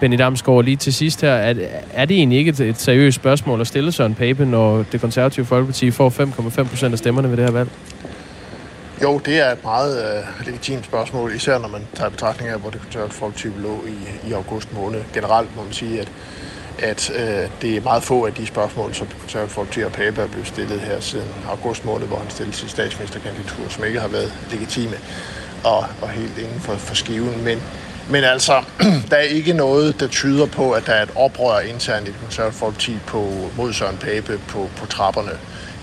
[0.00, 1.32] Benny Damsgaard, lige til sidst her.
[1.32, 1.54] Er,
[1.92, 5.46] er det egentlig ikke et, et seriøst spørgsmål at stille Søren Pape, når det konservative
[5.46, 7.70] Folkeparti får 5,5 procent af stemmerne ved det her valg?
[9.02, 12.70] Jo, det er et meget øh, legitimt spørgsmål, især når man tager betragtning af, hvor
[12.70, 15.00] det konservative Folkeparti lå i, i august måned.
[15.14, 16.12] Generelt må man sige, at,
[16.78, 20.22] at øh, det er meget få af de spørgsmål, som det konservative Folkeparti og Pape
[20.22, 24.08] er blevet stillet her siden august måned, hvor han stillede sin statsministerkandidatur, som ikke har
[24.08, 24.96] været legitime
[25.64, 27.44] og, og helt inden for, for skiven.
[27.44, 27.62] Men
[28.10, 28.62] men altså,
[29.10, 32.20] der er ikke noget, der tyder på, at der er et oprør internt i det
[32.20, 35.30] konservative folkeparti på, mod Søren Pape på, på trapperne.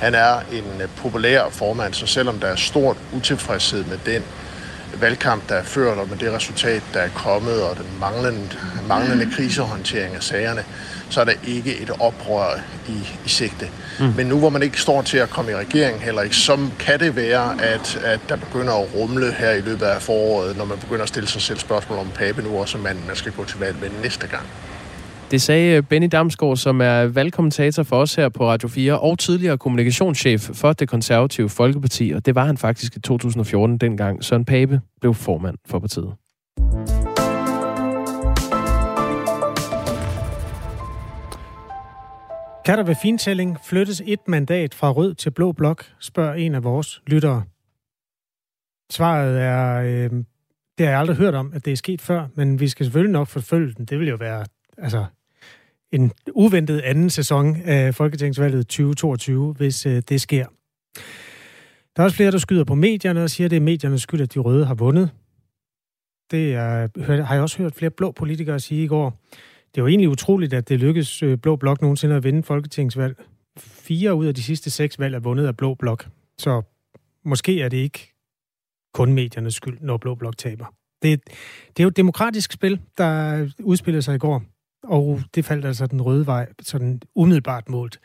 [0.02, 4.24] Han er en populær formand, så selvom der er stort utilfredshed med den
[5.00, 8.50] valgkamp, der er ført, og med det resultat, der er kommet, og den manglende,
[8.88, 10.64] manglende krisehåndtering af sagerne,
[11.10, 13.70] så er der ikke et oprør i, i sigte.
[14.00, 14.14] Mm.
[14.16, 17.00] Men nu hvor man ikke står til at komme i regering heller ikke, så kan
[17.00, 20.78] det være, at, at der begynder at rumle her i løbet af foråret, når man
[20.78, 23.60] begynder at stille sig selv spørgsmål om Pape nu også, man, man skal gå til
[23.60, 24.46] valg med næste gang.
[25.32, 29.20] Det sagde øh, Benny Damsgaard, som er valgkommentator for os her på Radio 4, og
[29.20, 34.46] tidligere kommunikationschef for det konservative Folkeparti, og det var han faktisk i 2014, dengang Søren
[34.46, 36.14] Pape blev formand for partiet.
[42.66, 46.64] Kan der ved fintælling flyttes et mandat fra rød til blå blok, spørger en af
[46.64, 47.44] vores lyttere.
[48.92, 50.10] Svaret er, øh,
[50.78, 53.14] det har jeg aldrig hørt om, at det er sket før, men vi skal selvfølgelig
[53.14, 53.86] nok forfølge den.
[53.86, 54.46] Det vil jo være
[54.78, 55.06] altså,
[55.92, 60.46] en uventet anden sæson af Folketingsvalget 2022, hvis øh, det sker.
[61.96, 64.22] Der er også flere, der skyder på medierne og siger, at det er mediernes skyld,
[64.22, 65.10] at de røde har vundet.
[66.32, 66.88] Det er,
[67.24, 69.20] har jeg også hørt flere blå politikere sige i går.
[69.72, 73.16] Det er jo egentlig utroligt, at det lykkedes øh, Blå Blok nogensinde at vinde folketingsvalg.
[73.58, 76.08] Fire ud af de sidste seks valg er vundet af Blå Blok.
[76.38, 76.62] Så
[77.26, 78.14] måske er det ikke
[78.94, 80.66] kun mediernes skyld, når Blå Blok taber.
[81.02, 81.22] Det,
[81.68, 84.44] det er jo et demokratisk spil, der udspillede sig i går,
[84.84, 88.00] og det faldt altså den røde vej, sådan umiddelbart målt.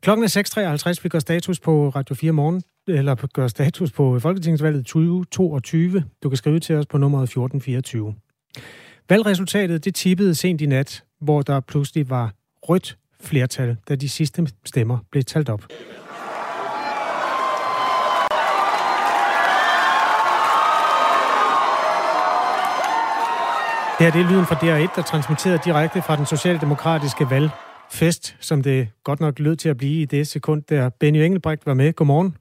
[0.00, 4.86] Klokken er 6.53, vi gør status på Radio 4 morgen, eller gør status på Folketingsvalget
[4.86, 6.04] 2022.
[6.22, 8.14] Du kan skrive til os på nummeret 1424.
[9.08, 14.46] Valgresultatet det tippede sent i nat, hvor der pludselig var rødt flertal, da de sidste
[14.64, 15.66] stemmer blev talt op.
[24.04, 28.88] her det er lyden fra DR1, der transmitterer direkte fra den socialdemokratiske valgfest, som det
[29.04, 31.92] godt nok lød til at blive i det sekund, der Benny Engelbrecht var med.
[31.92, 32.36] Godmorgen.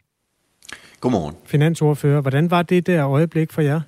[0.99, 1.35] Godmorgen.
[1.45, 2.21] Finansordfører.
[2.21, 3.81] Hvordan var det der øjeblik for jer?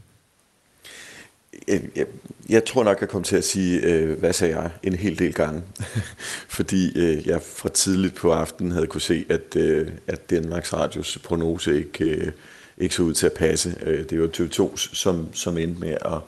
[1.67, 2.05] Jeg, jeg,
[2.49, 5.34] jeg tror nok, jeg kommer til at sige, øh, hvad sagde jeg, en hel del
[5.34, 5.61] gange.
[6.57, 11.17] Fordi øh, jeg fra tidligt på aftenen havde kunne se, at, øh, at Danmarks Radios
[11.23, 12.32] prognose ikke, øh,
[12.78, 13.76] ikke så ud til at passe.
[13.82, 16.19] Øh, det var TV2, som, som endte med at,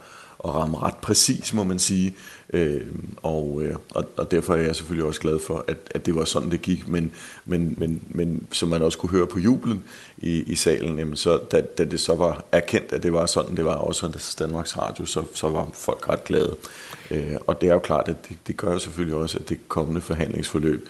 [0.48, 2.16] at ramme ret præcis, må man sige.
[2.54, 2.82] Øh,
[3.18, 6.26] og, øh, og, og derfor er jeg selvfølgelig også glad for, at, at det var
[6.26, 6.88] sådan, det gik.
[6.88, 7.12] Men,
[7.46, 9.84] men, men, men som man også kunne høre på jublen
[10.18, 13.58] i, i salen, jamen så, da, da det så var erkendt, at det var sådan,
[13.58, 16.56] det var også hos Danmarks Radio, så, så var folk ret glade.
[17.12, 19.60] Øh, og det er jo klart, at det, det gør jo selvfølgelig også, at det
[19.68, 20.90] kommende forhandlingsforløb,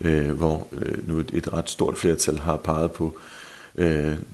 [0.00, 3.43] øh, hvor øh, nu et, et ret stort flertal har peget på øh,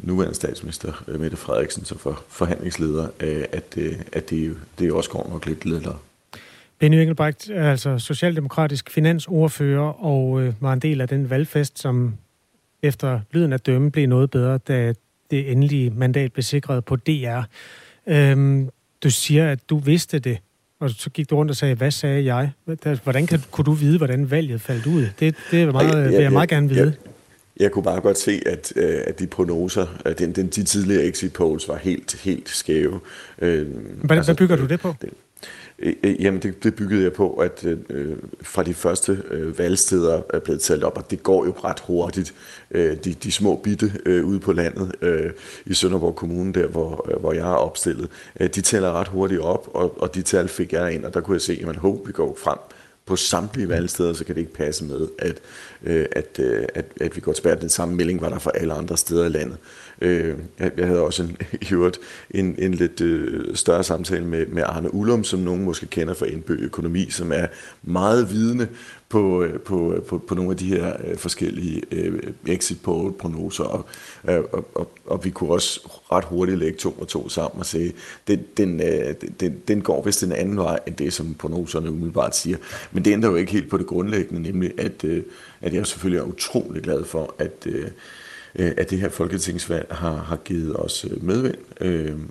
[0.02, 5.10] nuværende statsminister øh, Mette Frederiksen som for, forhandlingsleder, øh, at, øh, at det, det også
[5.10, 5.98] går nok lidt lettere.
[6.78, 12.14] Benny Engelbrecht er altså socialdemokratisk finansordfører og øh, var en del af den valgfest, som
[12.82, 14.94] efter lyden af dømme blev noget bedre, da
[15.30, 17.40] det endelige mandat blev sikret på DR.
[18.06, 18.68] Øhm,
[19.02, 20.38] du siger, at du vidste det,
[20.80, 22.50] og så gik du rundt og sagde, hvad sagde jeg?
[23.02, 25.06] Hvordan kan, kunne du vide, hvordan valget faldt ud?
[25.20, 26.80] Det, det er meget, jeg, vil jeg meget gerne vide.
[27.04, 27.09] Jeg,
[27.60, 31.04] jeg kunne bare godt se, at, øh, at de prognoser, at den, den, de tidligere
[31.04, 33.00] exit polls var helt, helt skæve.
[33.42, 33.66] Øh,
[34.02, 34.94] hvad, altså, hvad bygger du det på?
[35.02, 35.10] Det,
[35.82, 40.22] Øh, øh, jamen, det, det byggede jeg på, at øh, fra de første øh, valgsteder
[40.34, 42.34] er blevet talt op, og det går jo ret hurtigt.
[42.70, 45.30] Øh, de, de små bitte øh, ude på landet øh,
[45.66, 48.08] i Sønderborg Kommune, der hvor, øh, hvor jeg er opstillet,
[48.40, 51.20] øh, de tæller ret hurtigt op, og, og de tal fik jeg ind, og der
[51.20, 52.58] kunne jeg se, at man håber, vi går frem
[53.06, 55.36] på samtlige valgsteder, så kan det ikke passe med, at,
[55.82, 57.60] øh, at, øh, at, at vi går tilbage.
[57.60, 59.56] Den samme melding var der for alle andre steder i landet.
[60.00, 61.36] Øh, jeg, havde også en,
[62.40, 66.26] en, en lidt øh, større samtale med, med Arne Ullum, som nogen måske kender fra
[66.26, 67.46] Indbø Økonomi, som er
[67.82, 68.68] meget vidende
[69.10, 71.82] på, øh, på, øh, på, på nogle af de her øh, forskellige
[72.46, 73.84] exit poll prognoser og,
[74.24, 75.80] og, og, og vi kunne også
[76.12, 77.92] ret hurtigt lægge to og to sammen og sige,
[78.28, 78.78] den, den,
[79.40, 82.56] den, den går vist den anden vej end det, som prognoserne umiddelbart siger.
[82.92, 85.04] Men det ændrer jo ikke helt på det grundlæggende, nemlig at,
[85.60, 87.66] at jeg selvfølgelig er utrolig glad for, at
[88.54, 91.56] at det her folketingsvalg har, har givet os medvind,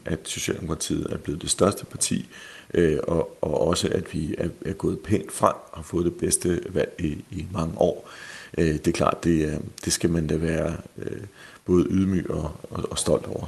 [0.05, 2.29] at Socialdemokratiet er blevet det største parti,
[2.73, 6.13] øh, og, og også at vi er, er gået pænt frem og har fået det
[6.13, 8.09] bedste valg i, i mange år.
[8.57, 9.53] Øh, det er klart, det, øh,
[9.85, 11.21] det skal man da være øh,
[11.65, 13.45] både ydmyg og, og, og stolt over.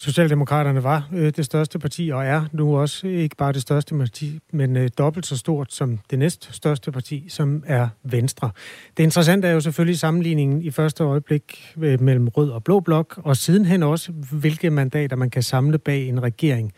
[0.00, 4.38] Socialdemokraterne var øh, det største parti, og er nu også ikke bare det største parti,
[4.52, 8.50] men øh, dobbelt så stort som det næst største parti, som er Venstre.
[8.96, 13.20] Det interessante er jo selvfølgelig sammenligningen i første øjeblik øh, mellem rød og blå blok,
[13.24, 16.72] og sidenhen også, hvilke mandater man kan samle bag en regering.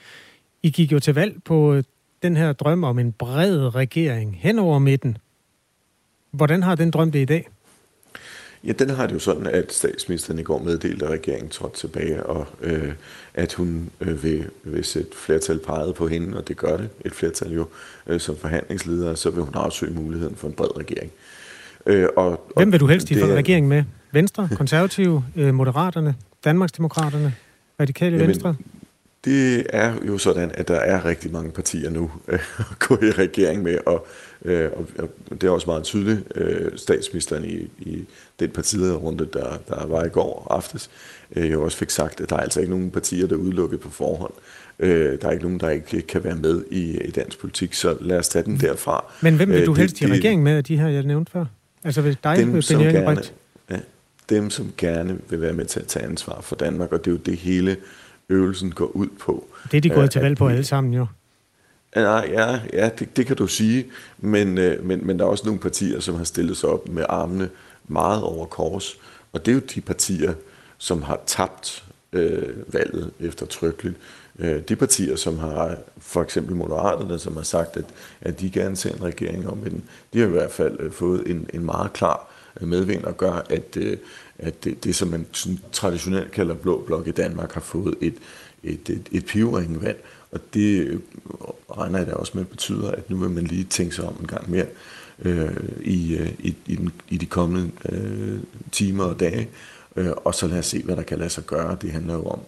[0.63, 1.83] I gik jo til valg på øh,
[2.23, 5.19] den her drøm om en bred regering hen over midten.
[6.31, 7.49] Hvordan har den drøm det i dag?
[8.65, 12.23] Ja, den har det jo sådan, at statsministeren i går meddelte, at regeringen trådte tilbage,
[12.23, 12.93] og øh,
[13.35, 17.13] at hun øh, vil, hvis et flertal pegede på hende, og det gør det, et
[17.13, 17.67] flertal jo,
[18.07, 21.13] øh, som forhandlingsleder, så vil hun afsøge muligheden for en bred regering.
[21.87, 23.85] Øh, og, Hvem vil du helst i en regering med?
[24.13, 27.35] Venstre, konservative, øh, moderaterne, Danmarksdemokraterne,
[27.81, 28.57] radikale jamen, venstre?
[29.25, 33.11] Det er jo sådan, at der er rigtig mange partier nu øh, at gå i
[33.11, 34.07] regering med, og,
[34.45, 36.33] øh, og det er også meget tydeligt.
[36.35, 38.05] Øh, statsministeren i, i
[38.41, 40.91] den partilederrunde, der, der var i går aftes,
[41.37, 43.81] øh, jo også fik sagt, at der er altså ikke nogen partier, der er udelukket
[43.81, 44.33] på forhånd.
[44.79, 47.97] Øh, der er ikke nogen, der ikke kan være med i, i dansk politik, så
[48.01, 49.13] lad os tage den derfra.
[49.23, 51.45] Men hvem vil du øh, helst i regering med af de her, jeg nævnte før?
[51.85, 53.23] Altså hvis dig, dem, som gerne,
[53.71, 53.79] ja,
[54.29, 57.11] dem, som gerne vil være med til at tage ansvar for Danmark, og det er
[57.11, 57.77] jo det hele
[58.31, 59.47] øvelsen går ud på.
[59.71, 61.07] Det er de gået til valg på alle sammen jo.
[61.97, 63.87] Ja, ja, ja det, det kan du sige,
[64.19, 67.05] men, øh, men, men der er også nogle partier, som har stillet sig op med
[67.09, 67.49] armene
[67.89, 68.97] meget over kors,
[69.33, 70.35] og det er jo de partier,
[70.79, 73.97] som har tabt øh, valget eftertrykkeligt.
[74.39, 77.85] Øh, de partier, som har, for eksempel Moderaterne, som har sagt, at,
[78.21, 81.31] at de gerne ser en regering om den, de har i hvert fald øh, fået
[81.31, 83.97] en, en meget klar øh, medvind og gør, at, øh,
[84.43, 88.15] at det, det, som man sådan traditionelt kalder blå blok i Danmark, har fået et,
[88.63, 89.97] et, et, et pivringvand.
[90.33, 91.01] Og det øh,
[91.71, 94.27] regner jeg da også med betyder, at nu vil man lige tænke sig om en
[94.27, 94.67] gang mere
[95.19, 98.39] øh, i, øh, i, i, den, i de kommende øh,
[98.73, 99.49] timer og dage.
[99.97, 101.77] Øh, og så lad os se, hvad der kan lade sig gøre.
[101.83, 102.41] Det handler jo om,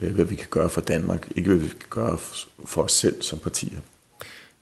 [0.00, 2.18] øh, hvad vi kan gøre for Danmark, ikke hvad vi kan gøre
[2.64, 3.78] for os selv som partier.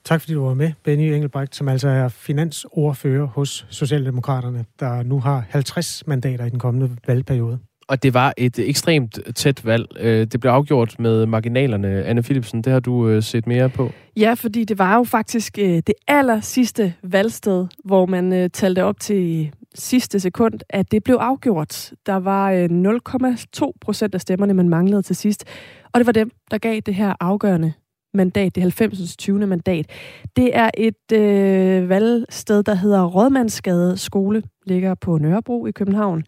[0.09, 5.21] Tak fordi du var med, Benny Engelbrecht, som altså er finansordfører hos Socialdemokraterne, der nu
[5.21, 7.59] har 50 mandater i den kommende valgperiode.
[7.89, 9.87] Og det var et ekstremt tæt valg.
[10.01, 12.05] Øh, det blev afgjort med marginalerne.
[12.05, 13.93] Anne Philipsen, det har du øh, set mere på.
[14.17, 19.01] Ja, fordi det var jo faktisk øh, det aller sidste valgsted, hvor man talte op
[19.01, 21.93] til sidste sekund, at det blev afgjort.
[22.07, 22.53] Der var
[23.67, 25.45] 0,2 procent af stemmerne, man manglede til sidst.
[25.93, 27.73] Og det var dem, der gav det her afgørende
[28.15, 29.17] mandat, det 90.
[29.17, 29.47] 20.
[29.47, 29.87] mandat.
[30.37, 36.25] Det er et øh, valgsted, der hedder Rådmandsgade Skole, ligger på Nørrebro i København.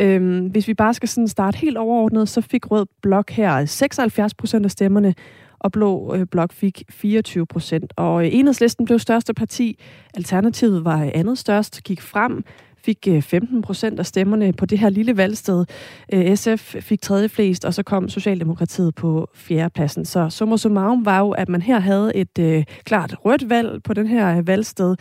[0.00, 4.34] Øhm, hvis vi bare skal sådan starte helt overordnet, så fik Rød Blok her 76
[4.34, 5.14] procent af stemmerne,
[5.58, 7.92] og Blå øh, Blok fik 24 procent.
[7.96, 9.78] Og øh, Enhedslisten blev største parti,
[10.14, 12.44] Alternativet var øh, andet størst, gik frem,
[12.84, 15.64] fik øh, 15 procent af stemmerne på det her lille valgsted.
[16.12, 20.04] Øh, SF fik tredje flest, og så kom Socialdemokratiet på fjerdepladsen.
[20.04, 23.94] Så summa summarum var jo, at man her havde et øh, klart rødt valg på
[23.94, 24.96] den her øh, valgsted.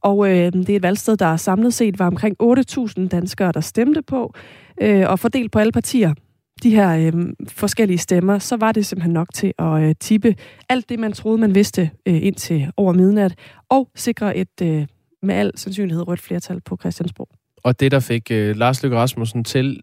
[0.00, 4.02] Og øh, det er et valgsted, der samlet set var omkring 8.000 danskere, der stemte
[4.02, 4.34] på,
[4.82, 6.14] øh, og fordelt på alle partier
[6.62, 7.12] de her øh,
[7.48, 10.34] forskellige stemmer, så var det simpelthen nok til at øh, tippe
[10.68, 13.34] alt det, man troede, man vidste øh, indtil over midnat,
[13.68, 14.86] og sikre et øh,
[15.24, 17.28] med al sandsynlighed rødt flertal på Christiansborg.
[17.64, 19.80] Og det, der fik øh, Lars Løkke Rasmussen til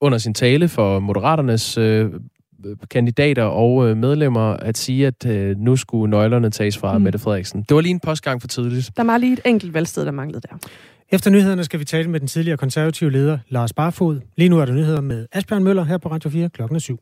[0.00, 2.10] under sin tale for Moderaternes øh,
[2.90, 7.04] kandidater og øh, medlemmer at sige, at øh, nu skulle nøglerne tages fra mm.
[7.04, 7.62] Mette Frederiksen.
[7.62, 8.90] Det var lige en postgang for tidligt.
[8.96, 10.56] Der var lige et enkelt valgsted, der manglede der.
[11.12, 14.20] Efter nyhederne skal vi tale med den tidligere konservative leder Lars Barfod.
[14.36, 16.98] Lige nu er der nyheder med Asbjørn Møller her på Radio 4 klokken 7.